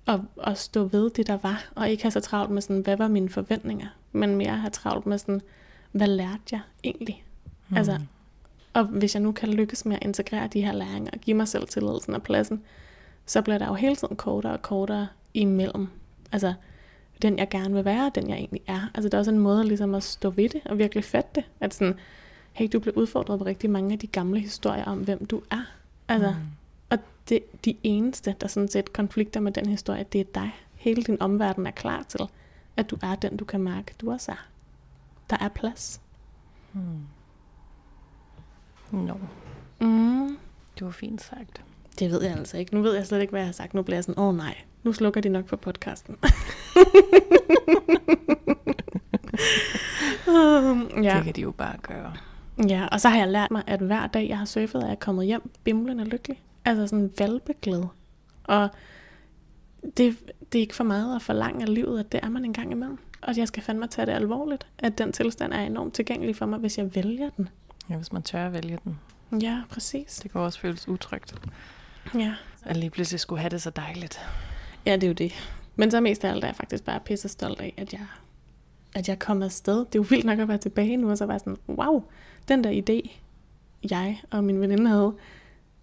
[0.06, 2.96] Og, og stå ved det, der var, og ikke have så travlt med sådan, hvad
[2.96, 5.40] var mine forventninger, men mere have travlt med sådan,
[5.92, 7.24] hvad lærte jeg egentlig?
[7.68, 7.76] Mm.
[7.76, 7.98] Altså,
[8.72, 11.48] og hvis jeg nu kan lykkes med at integrere de her læringer og give mig
[11.48, 12.62] selv tilladelsen og pladsen,
[13.26, 15.88] så bliver der jo hele tiden kortere og kortere imellem.
[16.32, 16.54] Altså,
[17.22, 18.90] den jeg gerne vil være, den jeg egentlig er.
[18.94, 21.44] Altså, der er også en måde ligesom at stå ved det og virkelig fatte det.
[21.60, 21.94] At sådan,
[22.52, 25.62] hey, du blev udfordret på rigtig mange af de gamle historier om, hvem du er.
[26.08, 26.36] Altså, mm.
[26.90, 30.50] Og det, de eneste, der sådan set konflikter med den historie, det er dig.
[30.74, 32.20] Hele din omverden er klar til,
[32.76, 34.48] at du er den, du kan mærke, du også er.
[35.30, 36.00] Der er plads.
[36.72, 37.06] Hmm.
[38.90, 39.14] No.
[39.80, 40.38] Mm.
[40.78, 41.64] Det var fint sagt.
[41.98, 42.74] Det ved jeg altså ikke.
[42.74, 43.74] Nu ved jeg slet ikke, hvad jeg har sagt.
[43.74, 46.16] Nu bliver jeg sådan, åh oh, nej, nu slukker de nok for podcasten.
[50.28, 51.16] um, ja.
[51.16, 52.12] Det kan de jo bare gøre.
[52.68, 54.98] Ja, og så har jeg lært mig, at hver dag, jeg har surfet, er jeg
[54.98, 56.42] kommet hjem bimlende lykkelig.
[56.64, 57.84] Altså sådan valpeglad.
[58.44, 58.68] Og
[59.96, 60.16] det,
[60.52, 62.72] det er ikke for meget at forlange af livet, at det er man en gang
[62.72, 62.98] imellem.
[63.22, 66.58] Og jeg skal fandme tage det alvorligt, at den tilstand er enormt tilgængelig for mig,
[66.58, 67.48] hvis jeg vælger den.
[67.90, 68.98] Ja, hvis man tør at vælge den.
[69.42, 70.20] Ja, præcis.
[70.22, 71.34] Det kan også føles utrygt.
[72.14, 72.34] Ja.
[72.62, 74.20] At lige pludselig skulle have det så dejligt.
[74.86, 75.32] Ja, det er jo det.
[75.76, 78.06] Men så mest af alt er jeg faktisk bare pisse stolt af, at jeg,
[78.94, 79.78] at jeg kom afsted.
[79.78, 82.04] Det er jo vildt nok at være tilbage nu, og så var sådan, wow,
[82.48, 83.10] den der idé,
[83.90, 85.14] jeg og min veninde havde,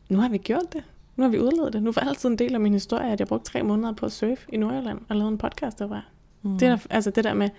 [0.09, 0.83] nu har vi gjort det.
[1.15, 1.83] Nu har vi udledet det.
[1.83, 4.11] Nu var altid en del af min historie, at jeg brugte tre måneder på at
[4.11, 6.05] surfe i Nordjylland og lavede en podcast der var.
[6.41, 6.51] Mm.
[6.57, 7.49] Det, der, altså det der med,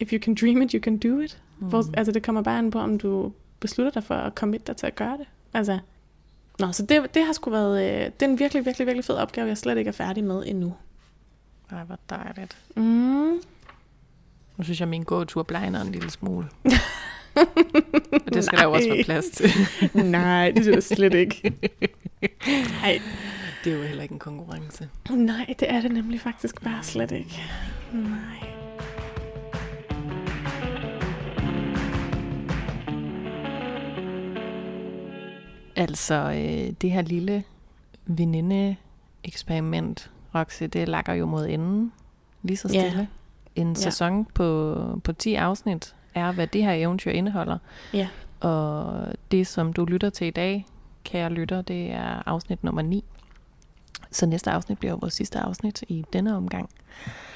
[0.00, 1.42] if you can dream it, you can do it.
[1.58, 1.68] Mm.
[1.68, 4.76] Hvor, altså det kommer bare an på, om du beslutter dig for at komme dig
[4.76, 5.26] til at gøre det.
[5.54, 5.78] Altså,
[6.58, 9.14] nå, så det, det har sgu været, øh, det er en virkelig, virkelig, virkelig fed
[9.14, 10.74] opgave, jeg slet ikke er færdig med endnu.
[11.70, 12.58] Ej, hvor dejligt.
[12.76, 13.40] Mm.
[14.56, 16.48] Nu synes jeg, at min gåtur blegner en lille smule.
[18.26, 18.62] Og det skal Nej.
[18.62, 19.50] der jo også være plads til.
[20.10, 21.52] Nej, det synes jeg slet ikke.
[22.82, 23.00] Nej.
[23.64, 24.88] Det er jo heller ikke en konkurrence.
[25.10, 27.42] Nej, det er det nemlig faktisk bare slet ikke.
[27.92, 28.48] Nej.
[35.76, 37.44] Altså, øh, det her lille
[38.06, 41.92] veninde-eksperiment, Roxy, det lakker jo mod enden,
[42.42, 42.92] lige så stille.
[42.96, 43.06] Yeah.
[43.54, 44.24] En sæson ja.
[44.34, 47.58] på, på 10 afsnit er, hvad det her eventyr indeholder.
[47.92, 48.08] Ja.
[48.40, 50.66] Og det, som du lytter til i dag,
[51.04, 53.04] kære lytter, det er afsnit nummer 9.
[54.10, 56.70] Så næste afsnit bliver vores sidste afsnit i denne omgang.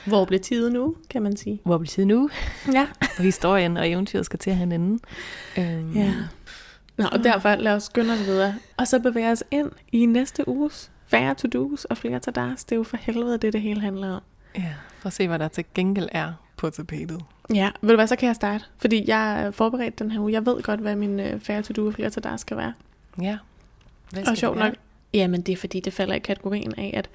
[0.07, 1.61] Hvor bliver tiden nu, kan man sige.
[1.65, 2.31] Hvor bliver tiden nu?
[2.73, 2.87] Ja.
[3.19, 5.03] og historien og eventyret skal til at have en ende.
[5.59, 5.93] Øhm.
[5.93, 6.15] Ja.
[6.97, 8.55] Nå, og derfor lad os skynde os videre.
[8.77, 12.65] Og så bevæge os ind i næste uges færre to-dos og flere tadas.
[12.65, 14.23] Det er jo for helvede det, det hele handler om.
[14.59, 17.25] Ja, for at se, hvad der til gengæld er på tapetet.
[17.55, 18.65] Ja, ved du hvad, så kan jeg starte.
[18.79, 20.33] Fordi jeg er forberedt den her uge.
[20.33, 22.73] Jeg ved godt, hvad min øh, færre to-do og flere tadas skal være.
[23.23, 23.39] Ja.
[24.11, 24.75] Hvad og sjovt nok,
[25.15, 27.11] jamen det er fordi, det falder i kategorien af, at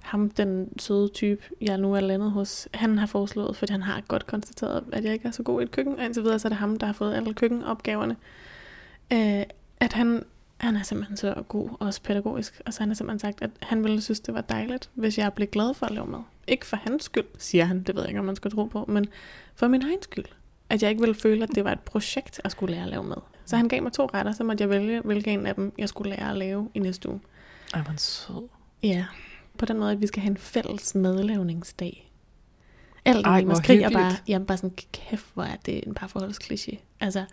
[0.00, 4.02] ham, den søde type, jeg nu er landet hos, han har foreslået, fordi han har
[4.08, 6.48] godt konstateret, at jeg ikke er så god i et køkken, og indtil videre så
[6.48, 8.16] er det ham, der har fået alle køkkenopgaverne.
[9.12, 9.42] Øh,
[9.80, 10.24] at han,
[10.58, 13.50] han er simpelthen så god, og også pædagogisk, og så han har simpelthen sagt, at
[13.62, 16.20] han ville synes, det var dejligt, hvis jeg blev glad for at lave mad.
[16.50, 18.84] Ikke for hans skyld, siger han, det ved jeg ikke, om man skal tro på,
[18.88, 19.06] men
[19.54, 20.24] for min egen skyld.
[20.68, 23.04] At jeg ikke ville føle, at det var et projekt at skulle lære at lave
[23.04, 23.16] mad.
[23.44, 25.88] Så han gav mig to retter, så måtte jeg vælge, hvilken en af dem, jeg
[25.88, 27.20] skulle lære at lave i næste uge.
[27.74, 28.48] Ej, hvor sød.
[28.82, 29.06] Ja,
[29.58, 32.10] på den måde, at vi skal have en fælles madlavningsdag.
[33.04, 36.76] Alt Ej, hvor skriger bare, jamen bare sådan, kæft, hvor er det en parforholdskliché.
[37.00, 37.24] Altså,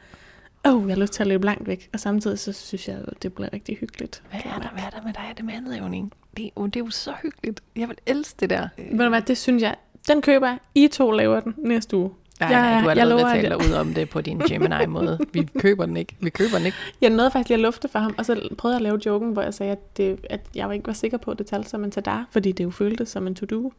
[0.64, 1.90] oh, jeg har lyst til at løbe langt væk.
[1.94, 4.24] Og samtidig så synes jeg, det bliver rigtig hyggeligt.
[4.30, 6.14] Hvad er der, hvad er der med dig, det madlavning?
[6.38, 7.62] Det, oh, det er jo så hyggeligt.
[7.76, 8.68] Jeg vil elske det der.
[8.92, 9.76] Ved du hvad, det synes jeg,
[10.08, 10.58] Den køber jeg.
[10.76, 12.12] I to laver den næste uge.
[12.40, 14.40] Nej, Jeg- nej, du har jeg allerede lover, talt at- ud om det på din
[14.40, 15.20] Gemini-måde.
[15.34, 16.16] Vi køber den ikke.
[16.20, 16.78] Vi køber den ikke.
[17.02, 19.34] Jeg nåede faktisk lige at lufte for ham, og så prøvede jeg at lave joken,
[19.34, 21.84] hvor jeg sagde, at, det, at jeg ikke var sikker på, at det talte som
[21.84, 23.72] en tadar, fordi det jo føltes som en to-do.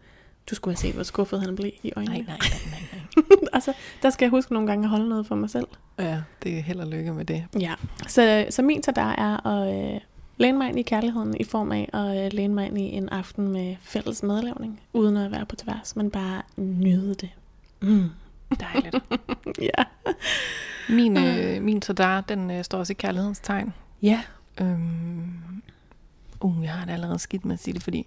[0.50, 2.18] Du skulle have set, hvor skuffet han blev i øjnene.
[2.18, 3.24] Nej, nej, nej, nej, nej.
[3.52, 3.72] altså,
[4.02, 5.66] der skal jeg huske nogle gange at holde noget for mig selv.
[5.98, 7.44] Ja, det er held og lykke med det.
[7.60, 7.74] Ja.
[8.06, 10.00] Så, så min tadar er at øh,
[10.36, 13.08] læne mig ind i kærligheden i form af at øh, læne mig ind i en
[13.08, 17.30] aften med fælles madlavning, uden at være på tværs, men bare nyde det.
[17.80, 18.10] Mm.
[18.60, 18.96] Dejligt.
[19.60, 19.84] Ja.
[20.88, 23.74] Min, øh, min tadar, den øh, står også i kærlighedens tegn.
[24.02, 24.22] Ja.
[24.60, 25.62] Øhm,
[26.40, 28.06] uh, jeg har det allerede skidt med at sige det, fordi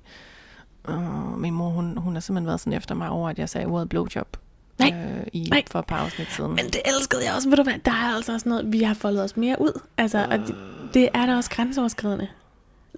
[0.90, 3.68] øh, min mor, hun, hun har simpelthen været sådan efter mig over, at jeg sagde
[3.68, 4.38] ordet blowjob.
[4.80, 4.94] Nej.
[4.96, 5.64] Øh, i, Nej.
[5.72, 6.50] For et par afsnit siden.
[6.52, 7.50] Men det elskede jeg også.
[7.50, 9.80] Ved du hvad, der er altså også noget, vi har foldet os mere ud.
[9.98, 10.56] Altså, og det,
[10.94, 12.28] det er da også grænseoverskridende.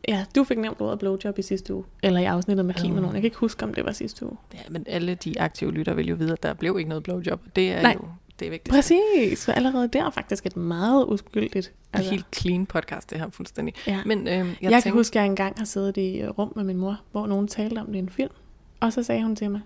[0.08, 1.84] Ja, du fik nævnt ordet blowjob i sidste uge.
[2.04, 3.16] Eller i afsnittet med Kim og nogen.
[3.16, 4.38] Jeg kan ikke huske, om det var sidste uge.
[4.54, 7.42] Ja, men alle de aktive lytter vil jo vide, at der blev ikke noget blowjob.
[7.56, 7.98] Det er Nej.
[8.02, 8.08] jo
[8.40, 8.74] det er vigtigt.
[8.74, 9.40] Præcis.
[9.40, 11.74] Så allerede der er faktisk et meget uskyldigt.
[11.94, 13.74] Altså, helt clean podcast, det her fuldstændig.
[13.88, 14.00] ja.
[14.06, 16.30] Men øhm, jeg, Jeg, jeg kan tænkte, huske, at jeg engang har siddet i øh,
[16.30, 18.32] rum med min mor, hvor nogen talte om det i en film.
[18.80, 19.62] Og så sagde hun til mig,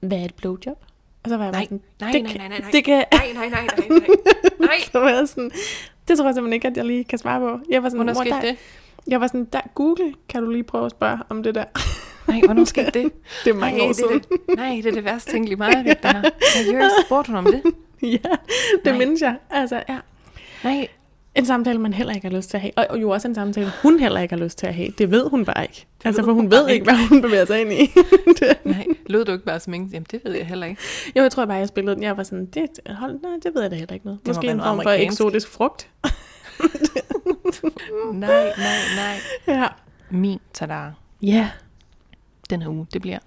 [0.00, 0.84] hvad er et blowjob?
[1.22, 2.70] Og så var jeg bare Nej, sådan, nej, det nej, nej, nej, nej.
[2.70, 4.06] det kan, Nej, nej, nej, nej, nej.
[4.68, 4.76] nej.
[4.92, 5.50] så var jeg sådan,
[6.08, 7.60] det tror jeg simpelthen ikke, at jeg lige kan svare på.
[7.70, 8.56] Jeg var sådan, Hvornår mor, skete der, det?
[9.06, 11.64] Jeg var sådan, der, Google, kan du lige prøve at spørge om det der?
[12.28, 13.12] Nej, hvornår skete det?
[13.44, 14.18] Det er mange Nej, år det siden.
[14.18, 16.22] det, nej, det er det værste tænkelige meget, det her.
[16.52, 17.62] Seriøst, spurgte hun om det?
[18.02, 18.16] ja,
[18.84, 18.98] det Nej.
[18.98, 19.36] mindes jeg.
[19.50, 19.98] Altså, ja.
[20.64, 20.88] Nej,
[21.34, 22.72] En samtale, man heller ikke har lyst til at have.
[22.90, 24.88] Og, jo også en samtale, hun heller ikke har lyst til at have.
[24.98, 25.86] Det ved hun bare ikke.
[26.04, 27.76] Altså, for hun ved ikke, hvad hun bevæger sig ind i.
[28.40, 28.86] Det- nej.
[29.06, 29.74] Lød du ikke bare som?
[29.74, 30.80] Jamen, det ved jeg heller ikke.
[31.16, 32.02] jo, jeg tror bare, jeg spillede den.
[32.02, 34.20] Jeg var sådan, det, hold, nej, det ved jeg da heller ikke noget.
[34.20, 35.88] Det må Måske en form for eksotisk frugt.
[38.12, 39.18] Nej, nej, nej.
[39.56, 39.66] Ja.
[40.10, 41.48] Min tadar Ja.
[42.50, 43.18] Den her uge, det bliver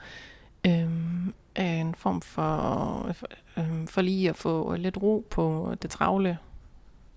[0.67, 6.37] øhm, en form for, for, øhm, for lige at få lidt ro på det travle,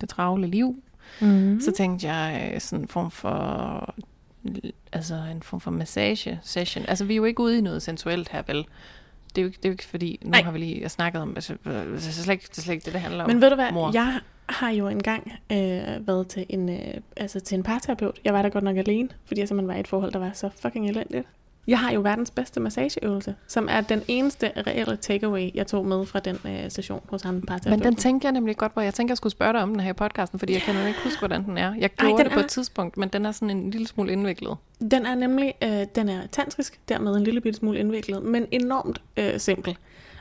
[0.00, 0.82] det travle liv.
[1.20, 1.60] Mm.
[1.60, 3.94] Så tænkte jeg øh, sådan en form for
[4.92, 6.84] altså en form for massage session.
[6.88, 8.66] Altså vi er jo ikke ude i noget sensuelt her, vel?
[9.28, 10.42] Det er jo ikke, det er jo ikke fordi, nu Nej.
[10.42, 12.84] har vi lige snakket om, altså, øh, det er slet ikke det, er slet ikke
[12.84, 13.30] det, det handler om.
[13.30, 13.90] Men ved du hvad, mor.
[13.92, 18.20] jeg har jo engang øh, været til en, øh, altså til en parterapeut.
[18.24, 20.32] Jeg var der godt nok alene, fordi jeg simpelthen var i et forhold, der var
[20.34, 21.26] så fucking elendigt.
[21.68, 26.06] Jeg har jo verdens bedste massageøvelse, som er den eneste reelle takeaway, jeg tog med
[26.06, 28.80] fra den øh, session hos ham Men den tænkte jeg nemlig godt på.
[28.80, 31.00] Jeg tænker, jeg skulle spørge dig om den her i podcasten, fordi jeg kan ikke
[31.04, 31.74] huske, hvordan den er.
[31.78, 34.12] Jeg gjorde den det på er- et tidspunkt, men den er sådan en lille smule
[34.12, 34.56] indviklet.
[34.90, 39.02] Den er nemlig, øh, den er tantrisk, dermed en lille bitte smule indviklet, men enormt
[39.16, 39.76] øh, simpel.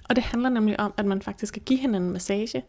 [0.10, 2.64] Og det handler nemlig om, at man faktisk skal give hinanden massage,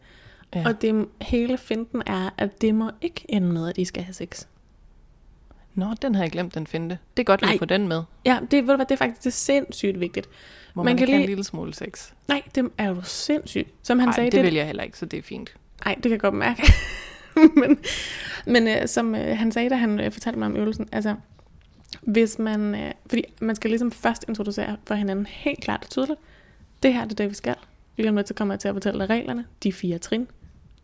[0.55, 0.63] ja.
[0.67, 4.13] og det hele finten er, at det må ikke ende med, at I skal have
[4.13, 4.47] sex.
[5.79, 6.97] Nå, den havde jeg glemt, den finde.
[7.17, 8.03] Det er godt lige at få den med.
[8.25, 10.29] Ja, det, ved du hvad, det er faktisk det er sindssygt vigtigt.
[10.73, 12.11] Hvor Man man, kan lige- en lille smule sex.
[12.27, 13.69] Nej, det er jo sindssygt.
[13.83, 15.55] Som han Nej, sagde, det, det vil jeg heller ikke, så det er fint.
[15.85, 16.73] Nej, det kan jeg godt mærke.
[17.61, 17.77] men
[18.45, 21.15] men øh, som øh, han sagde, da han øh, fortalte mig om øvelsen, altså,
[22.01, 26.19] hvis man, øh, fordi man skal ligesom først introducere for hinanden helt klart og tydeligt,
[26.83, 27.55] det her det er det, vi skal.
[27.97, 30.27] Lige om lidt, så kommer jeg til at fortælle dig reglerne, de fire trin.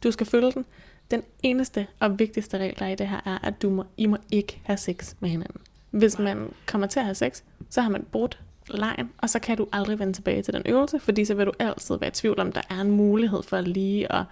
[0.03, 0.65] Du skal følge den.
[1.11, 4.05] Den eneste og vigtigste regel, der er i det her, er, at du må, I
[4.05, 5.61] må ikke have sex med hinanden.
[5.91, 9.57] Hvis man kommer til at have sex, så har man brudt lejen, og så kan
[9.57, 12.39] du aldrig vende tilbage til den øvelse, fordi så vil du altid være i tvivl
[12.39, 14.23] om, der er en mulighed for lige at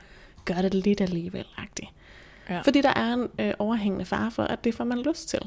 [0.45, 1.91] gøre det lidt alligevel -agtigt.
[2.49, 2.61] Ja.
[2.61, 5.39] Fordi der er en øh, overhængende fare for, at det får man lyst til.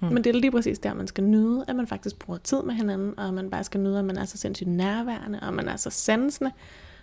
[0.00, 0.08] Mm.
[0.08, 2.74] Men det er lige præcis der, man skal nyde, at man faktisk bruger tid med
[2.74, 5.76] hinanden, og man bare skal nyde, at man er så sindssygt nærværende, og man er
[5.76, 6.50] så sansende,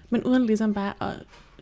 [0.09, 1.13] men uden ligesom bare at,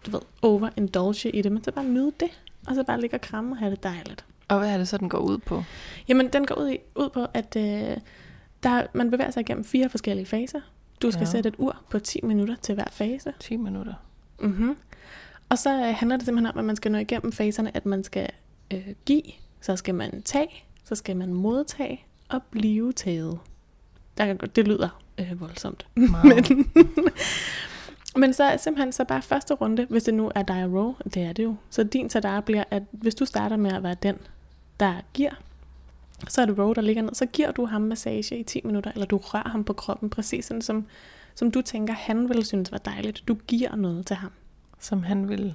[0.06, 2.30] du ved, overindulge i det, men så bare nyde det,
[2.68, 4.26] og så bare ligge og kramme og have det dejligt.
[4.48, 5.64] Og hvad er det så, den går ud på?
[6.08, 7.98] Jamen, den går ud, i, ud på, at øh,
[8.64, 10.60] der, man bevæger sig igennem fire forskellige faser.
[11.02, 11.32] Du skal Ja.
[11.32, 13.34] sætte et ur på 10 minutter til hver fase.
[13.40, 13.94] 10 minutter.
[14.40, 14.76] Mm-hmm.
[15.50, 18.04] Og så øh, handler det simpelthen om, at man skal nå igennem faserne, at man
[18.04, 18.30] skal
[18.74, 19.24] øh, give,
[19.62, 23.40] så skal man tage, så skal man modtage og blive taget.
[24.18, 25.88] Der kan, det lyder øh, voldsomt.
[25.96, 26.50] Meget.
[26.50, 26.66] Men,
[28.18, 30.94] men så er simpelthen så bare første runde, hvis det nu er dig og Ro,
[31.04, 31.56] det er det jo.
[31.70, 34.18] Så din tadar bliver, at hvis du starter med at være den,
[34.80, 35.32] der giver,
[36.28, 37.14] så er det Ro, der ligger ned.
[37.14, 40.46] Så giver du ham massage i 10 minutter, eller du rører ham på kroppen, præcis
[40.46, 40.86] sådan som,
[41.36, 43.24] som du tænker, han ville synes var dejligt.
[43.28, 44.32] Du giver noget til ham.
[44.80, 45.54] Som han vil.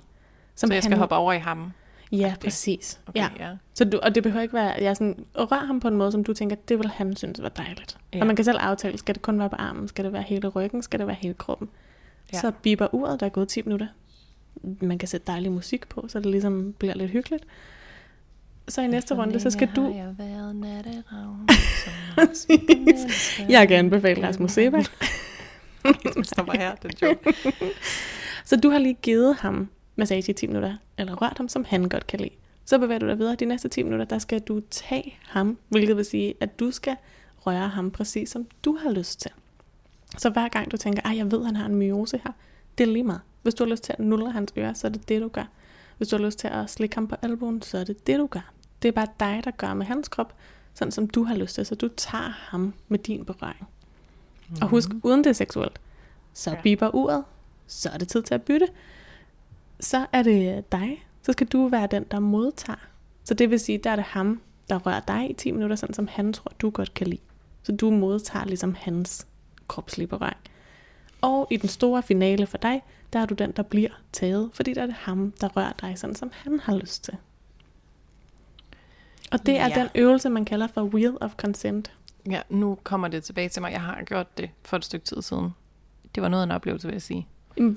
[0.54, 1.72] Som så jeg skal han, hoppe over i ham.
[2.12, 2.38] Ja, det.
[2.38, 3.00] præcis.
[3.06, 3.28] Okay, Ja.
[3.38, 3.50] ja.
[3.74, 5.96] Så du, og det behøver ikke være, jeg er sådan, at røre ham på en
[5.96, 7.98] måde, som du tænker, det vil han synes var dejligt.
[8.12, 8.16] Ja.
[8.18, 8.22] Ja.
[8.22, 10.48] Og man kan selv aftale, skal det kun være på armen, skal det være hele
[10.48, 11.68] ryggen, skal det være hele kroppen.
[12.32, 12.40] Ja.
[12.40, 13.86] Så biber uret, der er gået 10 minutter.
[14.80, 17.44] Man kan sætte dejlig musik på, så det ligesom bliver lidt hyggeligt.
[18.68, 19.94] Så i næste runde, så skal du...
[19.94, 20.14] Jeg
[20.54, 21.48] natteravn,
[23.54, 24.20] Jeg kan anbefale.
[26.14, 27.34] Den stopper her, den joke.
[28.44, 31.88] Så du har lige givet ham massage i 10 minutter, eller rørt ham, som han
[31.88, 32.34] godt kan lide.
[32.64, 33.34] Så bevæger du dig videre.
[33.34, 36.96] De næste 10 minutter, der skal du tage ham, hvilket vil sige, at du skal
[37.36, 39.30] røre ham præcis, som du har lyst til.
[40.18, 42.32] Så hver gang du tænker, at jeg ved, at han har en myose her,
[42.78, 43.20] det er lige meget.
[43.42, 45.44] Hvis du har lyst til at nulle hans ører, så er det det, du gør.
[45.96, 48.26] Hvis du har lyst til at slikke ham på albuen, så er det det, du
[48.26, 48.52] gør.
[48.82, 50.34] Det er bare dig, der gør med hans krop,
[50.74, 51.66] sådan som du har lyst til.
[51.66, 53.68] Så du tager ham med din berøring.
[54.48, 54.56] Mm.
[54.62, 55.80] Og husk, uden det er seksuelt,
[56.34, 56.60] så Ja.
[56.62, 57.24] biber uret,
[57.66, 58.68] så er det tid til at bytte.
[59.80, 61.06] Så er det dig.
[61.22, 62.78] Så skal du være den, der modtager.
[63.24, 65.94] Så det vil sige, der er det ham, der rører dig i 10 minutter, sådan
[65.94, 67.20] som han tror, du godt kan lide.
[67.62, 69.26] Så du modtager ligesom hans
[69.70, 70.36] kropslige berøring.
[71.20, 74.74] Og i den store finale for dig, der er du den, der bliver taget, fordi
[74.74, 77.14] der er det ham, der rører dig, sådan som han har lyst til.
[79.32, 79.74] Og det er Ja.
[79.80, 81.92] den øvelse, man kalder for Wheel of Consent.
[82.30, 83.72] Ja, nu kommer det tilbage til mig.
[83.72, 85.50] Jeg har gjort det for et stykke tid siden.
[86.14, 87.26] Det var noget af en oplevelse, vil jeg sige.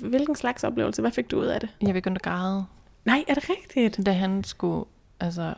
[0.02, 1.02] Hvilken slags oplevelse?
[1.02, 1.70] Hvad fik du ud af det?
[1.82, 2.66] Jeg begyndte at græde,
[3.06, 4.06] Nej, er det rigtigt?
[4.06, 4.86] da han skulle
[5.20, 5.54] altså,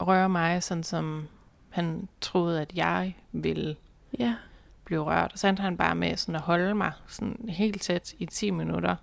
[0.00, 1.28] røre mig, sådan som
[1.70, 3.76] han troede, at jeg ville
[4.18, 4.34] Ja.
[4.84, 5.32] Blive rørt.
[5.32, 8.50] Og så endte han bare med sådan at holde mig sådan helt tæt i 10
[8.50, 8.96] minutter.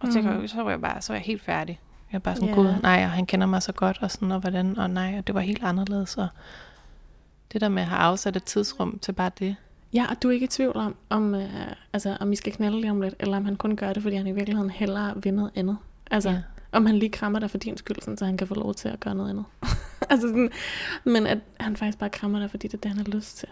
[0.00, 0.48] Og så, Mhm.
[0.48, 1.80] så var jeg bare så var jeg helt færdig.
[2.12, 2.54] Jeg var bare sådan, Ja.
[2.54, 5.26] gud, nej, og han kender mig så godt, og sådan, og hvordan, og nej, og
[5.26, 6.16] det var helt anderledes.
[6.18, 6.28] Og
[7.52, 9.56] det der med at have afsat et tidsrum til bare det.
[9.92, 11.50] Ja, og du er ikke i tvivl om, om, øh,
[11.92, 14.16] altså, om I skal knalde lige om lidt, eller om han kun gør det, fordi
[14.16, 15.76] han i virkeligheden hellere vil noget andet.
[16.10, 16.42] Altså, Ja.
[16.72, 18.88] om han lige krammer dig for din skyld, sådan, så han kan få lov til
[18.88, 19.44] at gøre noget andet.
[20.10, 20.50] altså sådan,
[21.04, 23.48] men at han faktisk bare krammer dig, fordi det er det, han har lyst til.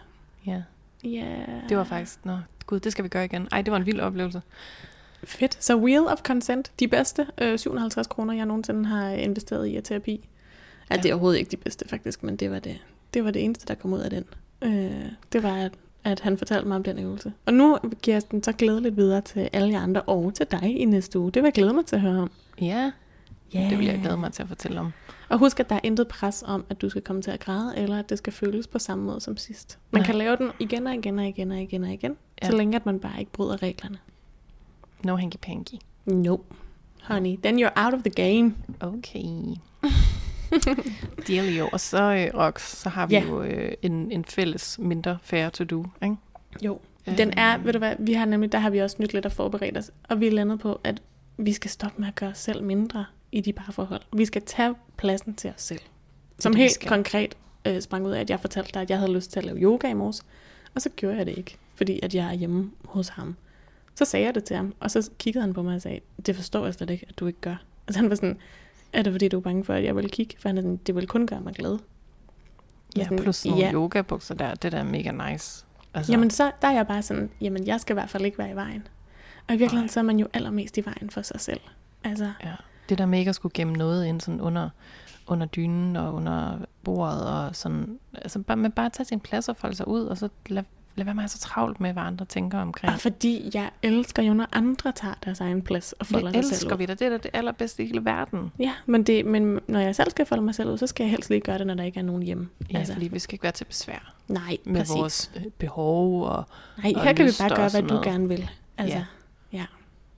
[0.46, 0.62] Ja.
[1.06, 1.68] Yeah.
[1.68, 3.48] det var faktisk, nå, gud, det skal vi gøre igen.
[3.52, 4.42] Ej, det var en vild oplevelse.
[5.24, 5.64] Fedt.
[5.64, 9.82] Så Wheel of Consent, de bedste øh, 57 kroner, jeg nogensinde har investeret i af
[9.82, 10.28] terapi.
[10.90, 11.02] Ja, Ja.
[11.02, 12.76] det er overhovedet ikke de bedste faktisk, men det var det,
[13.14, 14.24] det, var det eneste, der kom ud af den.
[14.62, 15.72] Øh, det var, at,
[16.04, 17.32] at han fortalte mig om den øvelse.
[17.46, 20.62] Og nu giver jeg den så glædeligt videre til alle jer andre og til dig
[20.80, 21.30] i næste uge.
[21.32, 22.30] Det vil jeg glæde mig til at høre om.
[22.60, 22.90] Ja,
[23.56, 23.70] Yeah.
[23.70, 24.92] det vil jeg glæde mig til at fortælle om.
[25.34, 27.72] Og husk, at der er intet pres om, at du skal komme til at græde,
[27.76, 29.78] eller at det skal føles på samme måde som sidst.
[29.90, 30.06] Man Nej.
[30.06, 32.46] kan lave den igen og igen og igen og igen og igen, Ja.
[32.50, 33.98] så længe at man bare ikke bryder reglerne.
[35.04, 35.74] No hanky panky.
[36.04, 36.54] Nope.
[37.02, 38.54] Honey, then you're out of the game.
[38.80, 39.24] Okay.
[41.28, 41.68] Dealio.
[41.72, 43.24] Og så, øh, Rox, så har vi Ja.
[43.24, 46.16] jo øh, en, en fælles mindre fair to do, ikke?
[46.62, 46.78] Jo.
[47.18, 49.32] Den er, ved du hvad, vi har nemlig, der har vi også nyt lidt at
[49.32, 51.02] forberede os, og vi er landet på, at
[51.36, 54.02] vi skal stoppe med at gøre os selv mindre i de parforhold.
[54.12, 55.80] Vi skal tage pladsen til os selv.
[56.38, 59.12] Som det, helt konkret øh, sprang ud af, at jeg fortalte dig, at jeg havde
[59.12, 60.22] lyst til at lave yoga i morges,
[60.74, 63.36] og så gjorde jeg det ikke, fordi at jeg er hjemme hos ham.
[63.94, 66.36] Så sagde jeg det til ham, og så kiggede han på mig og sagde, det
[66.36, 67.56] forstår jeg slet ikke, at du ikke gør.
[67.88, 68.38] Altså han var sådan,
[68.92, 70.34] er det fordi, du er bange for, at jeg vil kigge?
[70.38, 71.78] For han er sådan, det vil kun gøre mig glad.
[72.96, 73.72] Ja, Sådan, plus nogle ja.
[73.72, 75.64] yogabukser der, det der er mega nice.
[75.94, 78.38] Altså, Jamen, så der er jeg bare sådan, jamen, jeg skal i hvert fald ikke
[78.38, 78.86] være i vejen.
[79.48, 79.92] Og i virkeligheden, Nej.
[79.92, 81.60] så er man jo allermest i vejen for sig selv.
[82.04, 82.52] Altså, ja,
[82.88, 84.68] det der med ikke at skulle gemme noget ind sådan under,
[85.26, 89.48] under dynen og under bordet og sådan, altså bare, med bare at tage sin plads
[89.48, 90.62] og folde sig ud, og så lad,
[90.96, 92.92] lad være med at så travlt med, hvad andre tænker omkring.
[92.94, 96.44] og fordi jeg elsker jo, når andre tager deres egen plads og folder det sig
[96.44, 96.78] selv elsker ud.
[96.78, 98.52] vi da, det er da det allerbedste i hele verden.
[98.58, 101.10] Ja, men, det, men når jeg selv skal folde mig selv ud, så skal jeg
[101.10, 102.48] helst lige gøre det, når der ikke er nogen hjemme.
[102.72, 104.96] Ja, altså, fordi vi skal ikke være til besvær nej, med præcis.
[104.96, 106.44] vores øh, behov og
[106.82, 108.50] nej, og her kan vi bare gøre, hvad du gerne vil.
[108.78, 109.04] Altså, Ja.
[109.58, 109.64] ja.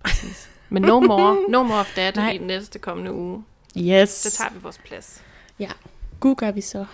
[0.04, 0.50] Præcis.
[0.68, 2.30] Men no more, no more of that Nej.
[2.30, 3.44] i den næste kommende uge.
[3.78, 4.08] Yes.
[4.10, 5.22] Så tager vi vores plads.
[6.20, 6.84] Gud gør vi så.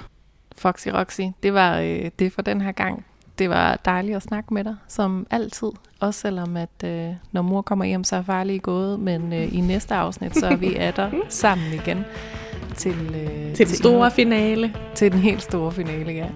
[0.58, 3.04] Foxy Roxy, det var øh, det for den her gang.
[3.38, 5.68] Det var dejligt at snakke med dig, som altid.
[6.00, 9.00] Også selvom, at øh, når mor kommer hjem, så er far lige gået.
[9.00, 12.04] Men øh, i næste afsnit, så er vi af der sammen igen.
[12.76, 14.74] Til, øh, Til den store endnu- finale.
[14.94, 16.26] til den helt store finale, ja.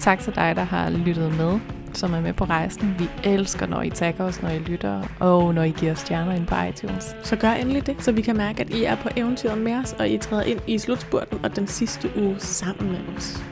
[0.00, 1.58] Tak til dig, der har lyttet med,
[1.96, 2.94] som er med på rejsen.
[2.98, 6.32] Vi elsker, når I tagger os, når I lytter, og når I giver os stjerner
[6.34, 7.16] ind på iTunes.
[7.22, 9.92] Så gør endelig det, så vi kan mærke, at I er på eventyret med os,
[9.98, 13.42] og I træder ind i slutspurten og den sidste uge sammen med os.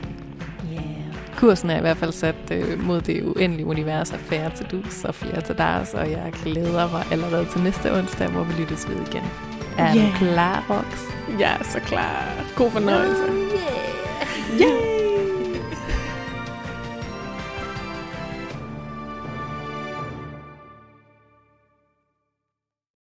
[0.73, 0.83] Yeah.
[1.37, 5.03] Kursen er i hvert fald sat øh, mod det uendelige univers af færre til dus
[5.03, 8.89] og flere til deres, og jeg glæder mig allerede til næste onsdag, hvor vi lyttes
[8.89, 9.23] ved igen.
[9.77, 10.11] Er Yeah.
[10.11, 10.99] du klar, Rox?
[11.39, 12.33] Jeg er så klar.
[12.55, 13.23] God fornøjelse.
[13.23, 14.61] Yeah!
[14.61, 14.94] Yeah!